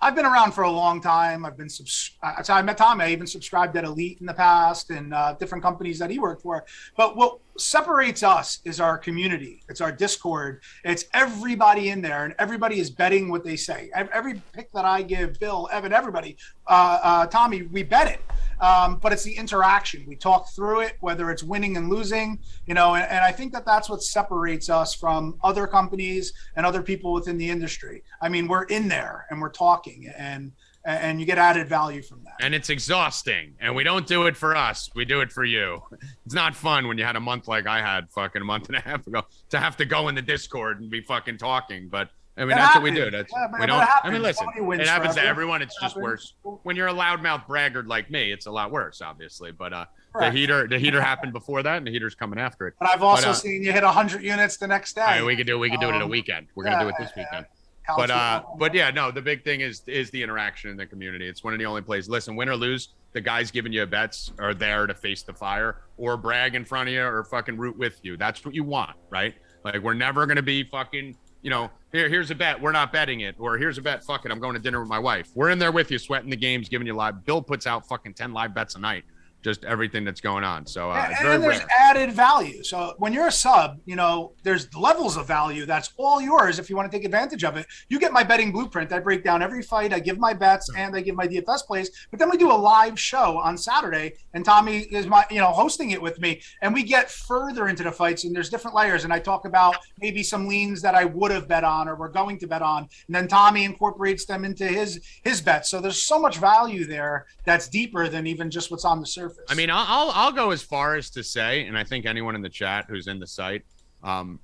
[0.00, 1.44] I've been around for a long time.
[1.44, 2.12] I've been subs-
[2.42, 3.00] so I met Tom.
[3.00, 6.42] I even subscribed at Elite in the past and uh, different companies that he worked
[6.42, 6.64] for.
[6.96, 9.62] But what separates us is our community.
[9.68, 10.62] It's our Discord.
[10.84, 13.90] It's everybody in there, and everybody is betting what they say.
[13.94, 16.36] Every pick that I give, Bill, Evan, everybody,
[16.66, 18.20] uh, uh, Tommy, we bet it.
[18.60, 20.04] Um, but it's the interaction.
[20.06, 23.52] We talk through it, whether it's winning and losing, you know, and, and I think
[23.52, 28.04] that that's what separates us from other companies and other people within the industry.
[28.22, 30.52] I mean, we're in there and we're talking, and
[30.84, 32.34] and you get added value from that.
[32.40, 33.54] And it's exhausting.
[33.60, 34.90] And we don't do it for us.
[34.94, 35.82] We do it for you.
[36.26, 38.76] It's not fun when you had a month like I had fucking a month and
[38.76, 41.88] a half ago to have to go in the Discord and be fucking talking.
[41.88, 43.10] But I mean, It that's what we do.
[43.10, 43.86] That's Yeah, we don't.
[44.02, 45.62] I mean, listen, it happens to everyone.
[45.62, 46.02] It's just Happens.
[46.42, 48.32] worse when you're a loudmouth braggart like me.
[48.32, 49.52] It's a lot worse, obviously.
[49.52, 49.84] But uh,
[50.18, 52.74] the heater, the heater happened before that, and the heater's coming after it.
[52.80, 55.02] But I've also But, uh, seen you hit 100 units the next day.
[55.02, 55.60] Right, we could do.
[55.60, 56.48] We could do it in a Um, weekend.
[56.56, 57.46] We're gonna do it this yeah, weekend.
[57.86, 59.10] But uh, but yeah, no.
[59.10, 61.28] The big thing is is the interaction in the community.
[61.28, 62.08] It's one of the only places.
[62.08, 65.82] Listen, win or lose, the guys giving you bets are there to face the fire
[65.98, 68.16] or brag in front of you or fucking root with you.
[68.16, 69.34] That's what you want, right?
[69.64, 71.16] Like we're never gonna be fucking.
[71.42, 72.58] You know, here here's a bet.
[72.58, 74.02] We're not betting it, or here's a bet.
[74.02, 75.28] Fuck it, I'm going to dinner with my wife.
[75.34, 77.26] We're in there with you, sweating the games, giving you live.
[77.26, 79.04] Bill puts out fucking ten live bets a night.
[79.44, 80.66] Just everything that's going on.
[80.66, 81.68] So uh, and, and then there's rare.
[81.78, 82.64] added value.
[82.64, 86.70] So when you're a sub, you know, there's levels of value that's all yours if
[86.70, 87.66] you want to take advantage of it.
[87.90, 88.90] You get my betting blueprint.
[88.90, 89.92] I break down every fight.
[89.92, 91.90] I give my bets and I give my DFS plays.
[92.10, 95.48] But then we do a live show on Saturday, and Tommy is my, you know,
[95.48, 98.24] hosting it with me, and we get further into the fights.
[98.24, 101.46] And there's different layers, and I talk about maybe some leans that I would have
[101.48, 105.00] bet on or we're going to bet on, and then Tommy incorporates them into his
[105.22, 105.70] his bets.
[105.70, 109.33] So there's so much value there that's deeper than even just what's on the surface.
[109.48, 112.42] I mean, I'll, I'll go as far as to say, and I think anyone in
[112.42, 113.64] the chat who's in the site,
[114.02, 114.38] um,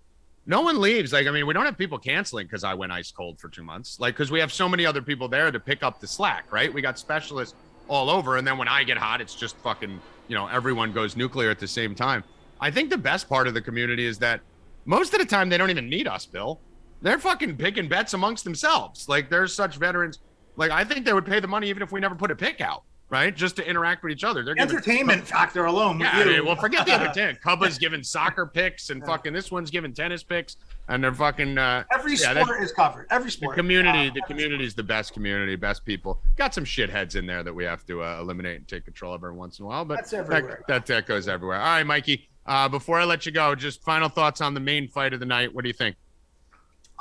[0.47, 1.12] no one leaves.
[1.12, 3.62] Like, I mean, we don't have people canceling because I went ice cold for two
[3.62, 4.01] months.
[4.01, 6.72] Like, because we have so many other people there to pick up the slack, right?
[6.72, 7.55] We got specialists
[7.88, 11.16] all over, and then when I get hot, it's just fucking, you know, everyone goes
[11.16, 12.24] nuclear at the same time.
[12.61, 14.41] I think the best part of the community is that
[14.84, 16.61] most of the time they don't even need us, Bill.
[17.03, 19.09] They're fucking picking bets amongst themselves.
[19.09, 20.18] Like, there's such veterans.
[20.57, 22.61] Like, I think they would pay the money even if we never put a pick
[22.61, 23.35] out, right?
[23.37, 24.43] Just to interact with each other.
[24.43, 26.01] They're giving entertainment factor alone.
[26.01, 27.37] yeah, I mean, well, forget the other ten.
[27.37, 30.57] Cubba's giving soccer picks, and fucking this one's giving tennis picks,
[30.89, 31.59] and they're fucking.
[31.59, 33.07] Uh, Every yeah, sport is covered.
[33.11, 33.57] Every sport.
[33.57, 36.21] the community, Uh, the community is the best community, best people.
[36.37, 39.23] Got some shitheads in there that we have to uh, eliminate and take control of
[39.23, 40.65] every once in a while, but That's that, everywhere.
[40.69, 41.59] that that goes everywhere.
[41.59, 42.29] All right, Mikey.
[42.47, 45.27] Uh, before I let you go, just final thoughts on the main fight of the
[45.27, 45.55] night.
[45.55, 45.97] What do you think?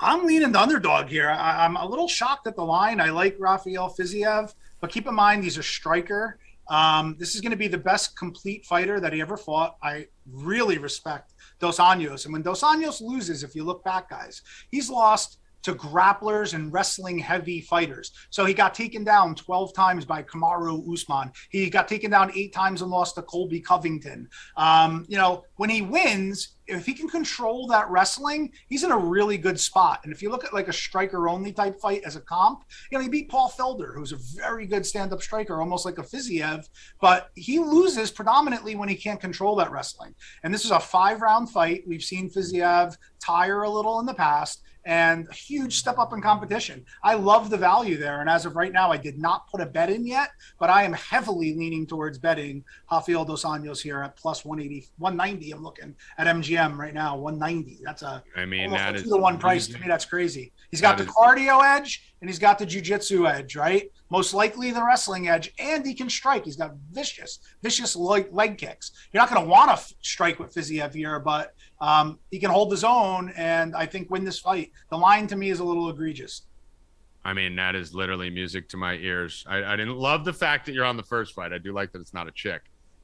[0.01, 1.29] I'm leaning the underdog here.
[1.29, 3.01] I, I'm a little shocked at the line.
[3.01, 6.39] I like Rafael Fiziev, but keep in mind he's a striker.
[6.69, 9.77] Um, this is going to be the best complete fighter that he ever fought.
[9.81, 12.25] I really respect Dos Anjos.
[12.25, 16.71] And when Dos Anjos loses, if you look back, guys, he's lost to grapplers and
[16.71, 18.11] wrestling heavy fighters.
[18.29, 21.31] So he got taken down 12 times by Kamaru Usman.
[21.49, 24.29] He got taken down eight times and lost to Colby Covington.
[24.57, 28.97] Um, you know, when he wins, if he can control that wrestling, he's in a
[28.97, 30.01] really good spot.
[30.03, 32.97] And if you look at like a striker only type fight as a comp, you
[32.97, 36.03] know, he beat Paul Felder, who's a very good stand up striker, almost like a
[36.03, 36.69] Fiziev,
[37.01, 40.13] but he loses predominantly when he can't control that wrestling.
[40.43, 41.83] And this is a five round fight.
[41.87, 46.21] We've seen Fiziev tire a little in the past and a huge step up in
[46.21, 46.85] competition.
[47.03, 48.21] I love the value there.
[48.21, 50.83] And as of right now, I did not put a bet in yet, but I
[50.83, 55.51] am heavily leaning towards betting Rafael Dos Anjos here at plus 180, 190.
[55.51, 57.79] I'm looking at MGM right now, 190.
[57.83, 59.87] That's a I mean, that a is to one price to me.
[59.87, 60.53] That's crazy.
[60.71, 63.91] He's got the is- cardio edge and he's got the jujitsu edge, right?
[64.09, 66.45] Most likely the wrestling edge, and he can strike.
[66.45, 68.91] He's got vicious, vicious leg, leg kicks.
[69.13, 72.49] You're not going to want to f- strike with Fiziev here, but um, he can
[72.49, 74.71] hold his own and I think win this fight.
[74.89, 76.43] The line to me is a little egregious.
[77.23, 79.45] I mean, that is literally music to my ears.
[79.47, 81.51] I, I didn't love the fact that you're on the first fight.
[81.51, 82.61] I do like that it's not a chick,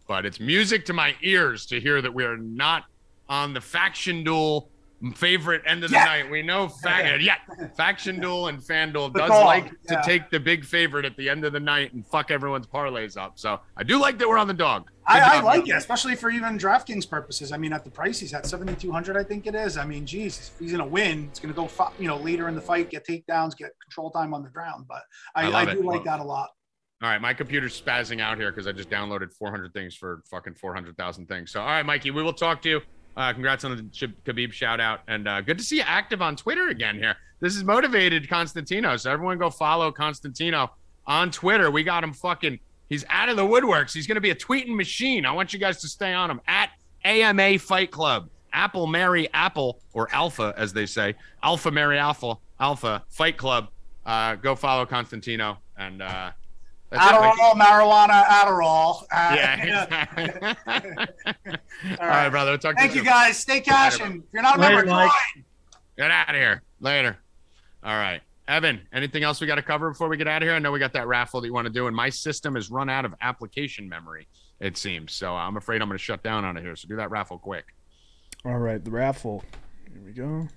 [0.07, 2.85] but it's music to my ears to hear that we are not
[3.27, 4.69] on the faction duel
[5.15, 6.05] favorite end of the Yeah.
[6.05, 6.31] night.
[6.31, 7.35] We know fact yeah,
[7.75, 10.01] faction duel and FanDuel does dog, like yeah.
[10.01, 13.17] to take the big favorite at the end of the night and fuck everyone's parlays
[13.17, 13.37] up.
[13.37, 14.89] So I do like that we're on the dog.
[15.07, 17.51] I, I like it, especially for even DraftKings purposes.
[17.51, 19.77] I mean, at the price he's at 7,200, I think it is.
[19.77, 21.69] I mean, geez, if he's going to win, it's going to go,
[21.99, 24.85] you know, later in the fight, get takedowns, get control time on the ground.
[24.87, 25.03] But
[25.35, 26.49] I, I I, do like that a lot.
[27.03, 30.55] All right, my computer's spazzing out here because I just downloaded 400 things for fucking
[30.55, 31.51] 400,000 things.
[31.51, 32.81] So, all right, Mikey, we will talk to you.
[33.15, 33.83] Uh, congrats on the
[34.25, 37.15] Khabib shout out, and uh, good to see you active on Twitter again here.
[37.39, 40.71] This is motivated Constantino, so everyone go follow Constantino
[41.07, 41.71] on Twitter.
[41.71, 42.59] We got him fucking.
[42.89, 43.93] He's out of the woodworks.
[43.93, 45.25] He's going to be a tweeting machine.
[45.25, 46.69] I want you guys to stay on him at
[47.03, 48.29] AMA Fight Club.
[48.53, 53.69] Apple Mary Apple or Alpha, as they say, Alpha Mary Alpha Alpha Fight Club.
[54.05, 56.01] Uh, go follow Constantino and.
[56.91, 59.03] That's it, Adderall, marijuana, Adderall.
[59.11, 60.55] Uh, Yeah.
[61.99, 62.51] All right, brother.
[62.51, 63.05] We'll talk to Thank you soon.
[63.05, 63.37] guys.
[63.37, 64.17] Stay cashing.
[64.17, 65.11] If you're not a member, Later, Mike.
[65.35, 65.43] join.
[65.97, 66.61] Get out of here.
[66.79, 67.17] Later.
[67.83, 68.21] All right.
[68.47, 70.55] Evan, anything else we got to cover before we get out of here?
[70.55, 72.69] I know we got that raffle that you want to do, and my system has
[72.69, 74.27] run out of application memory,
[74.59, 75.13] it seems.
[75.13, 76.75] So I'm afraid I'm going to shut down on it here.
[76.75, 77.65] So do that raffle quick.
[78.45, 79.43] All right, the raffle.
[79.91, 80.47] Here we go.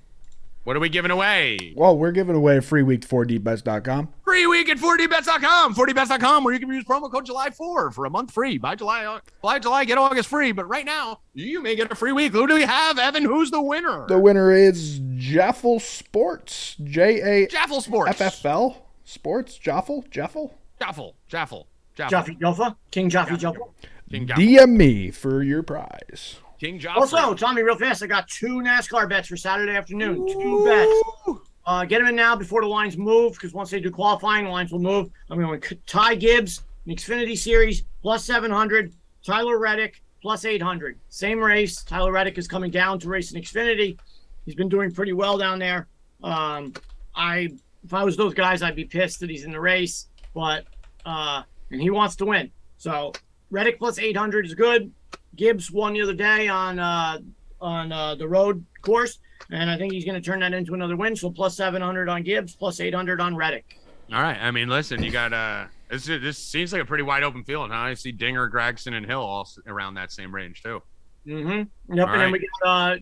[0.69, 1.73] What are we giving away?
[1.77, 4.13] Well, we're giving away a free week to 4dbets.com.
[4.23, 5.75] Free week at 4dbets.com.
[5.75, 8.59] 4dbets.com, where you can use promo code July4 for a month free.
[8.59, 10.53] Buy July, uh, buy July, get August free.
[10.53, 12.33] But right now, you may get a free week.
[12.33, 13.25] Who do we have, Evan?
[13.25, 14.05] Who's the winner?
[14.09, 16.77] The winner is Jaffel Sports.
[16.85, 18.21] J A Jaffel Sports.
[18.21, 19.57] F F L Sports.
[19.57, 20.05] Jaffel?
[20.11, 20.53] Jaffel?
[20.79, 21.17] Jaffel.
[21.29, 21.67] Jaffel.
[21.95, 22.11] Jaffel.
[22.11, 23.71] Jaffe Joffa, King Jaffe Joffa.
[24.11, 24.45] King Jaffel.
[24.45, 26.41] DM me for your prize.
[26.59, 27.03] King Jaffel.
[27.03, 30.27] Also, Tommy, real fast, I got two NASCAR bets for Saturday afternoon.
[30.27, 31.41] Two bets.
[31.67, 34.51] Uh, get them in now before the lines move, because once they do qualifying, the
[34.51, 35.11] lines will move.
[35.31, 38.93] I'm going to Ty Gibbs, Xfinity Series, plus 700.
[39.23, 40.99] Tyler Reddick, plus 800.
[41.11, 41.83] Same race.
[41.85, 43.99] Tyler Reddick is coming down to race in Xfinity.
[44.47, 45.89] He's been doing pretty well down there.
[46.23, 46.73] Um,
[47.15, 47.51] I,
[47.85, 50.65] if I was those guys, I'd be pissed that he's in the race, but
[51.05, 52.51] uh, and he wants to win.
[52.79, 53.13] So
[53.51, 54.91] Reddick plus 800 is good.
[55.39, 57.19] Gibbs won the other day on uh,
[57.61, 59.21] on uh, the road course,
[59.51, 61.17] and I think he's going to turn that into another win.
[61.17, 63.79] So plus 700 on Gibbs, plus 800 on Reddick.
[64.13, 64.39] All right.
[64.39, 67.71] I mean, listen, you got uh this this seems like a pretty wide open field,
[67.71, 67.77] huh?
[67.77, 70.83] I see Dinger, Gragson, and Hill all around that same range too.
[71.27, 71.95] Mm-hmm.
[71.95, 72.09] Yep.
[72.09, 72.97] All and then we got uh,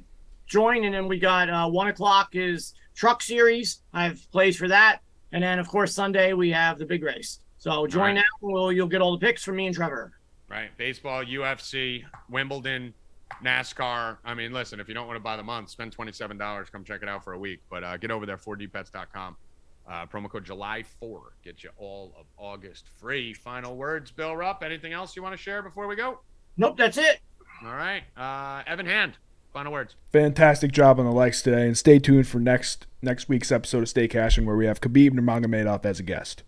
[0.46, 3.82] join, and then we got uh, one o'clock is Truck Series.
[3.92, 5.00] I have plays for that,
[5.32, 7.40] and then of course Sunday we have the big race.
[7.58, 8.14] So join right.
[8.16, 8.22] now.
[8.40, 10.12] Well, you'll get all the picks from me and Trevor.
[10.48, 10.70] Right.
[10.76, 12.94] Baseball, UFC, Wimbledon,
[13.44, 14.18] NASCAR.
[14.24, 16.72] I mean, listen, if you don't want to buy the month, spend $27.
[16.72, 17.60] Come check it out for a week.
[17.68, 19.36] But uh, get over there, 4dbets.com.
[19.88, 21.20] Uh, promo code July4.
[21.44, 23.32] Get you all of August free.
[23.32, 24.62] Final words, Bill Rupp.
[24.64, 26.20] Anything else you want to share before we go?
[26.56, 27.20] Nope, that's it.
[27.64, 28.02] All right.
[28.16, 29.16] Uh, Evan Hand,
[29.52, 29.94] final words.
[30.12, 33.88] Fantastic job on the likes today, and stay tuned for next next week's episode of
[33.88, 36.42] Stay Cashing, where we have Khabib Nurmagomedov as a guest.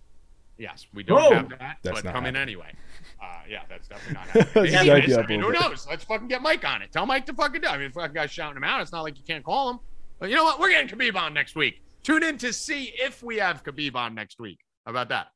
[0.58, 1.34] Yes, we don't Whoa.
[1.34, 2.72] have that, That's but not come in anyway.
[3.20, 4.72] Uh, yeah, that's definitely not happening.
[4.72, 5.18] That's Maybe it the is.
[5.18, 5.86] idea I mean, who knows?
[5.88, 6.92] Let's fucking get Mike on it.
[6.92, 7.66] Tell Mike to fucking do.
[7.66, 7.70] it.
[7.70, 8.80] I mean, fucking guys shouting him out.
[8.80, 9.78] It's not like you can't call him.
[10.20, 10.60] But you know what?
[10.60, 11.82] We're getting Khabib on next week.
[12.02, 14.58] Tune in to see if we have Khabib on next week.
[14.86, 15.28] How about that?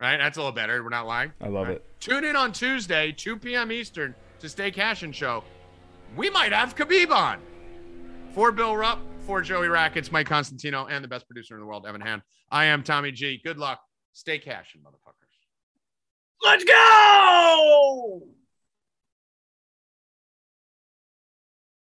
[0.00, 0.16] Right?
[0.16, 0.82] That's a little better.
[0.82, 1.32] We're not lying.
[1.40, 1.76] I love Right?
[1.76, 1.84] it.
[2.00, 3.70] Tune in on Tuesday, 2 p.m.
[3.70, 5.44] Eastern, to Stay Cashin' Show.
[6.16, 7.38] We might have Khabib on.
[8.32, 11.86] For Bill Rupp, for Joey Rackets, Mike Constantino, and the best producer in the world,
[11.86, 12.22] Evan Hand.
[12.50, 13.40] I am Tommy G.
[13.44, 13.80] Good luck.
[14.14, 15.01] Stay cashin', motherfuckers.
[16.42, 18.22] Let's go!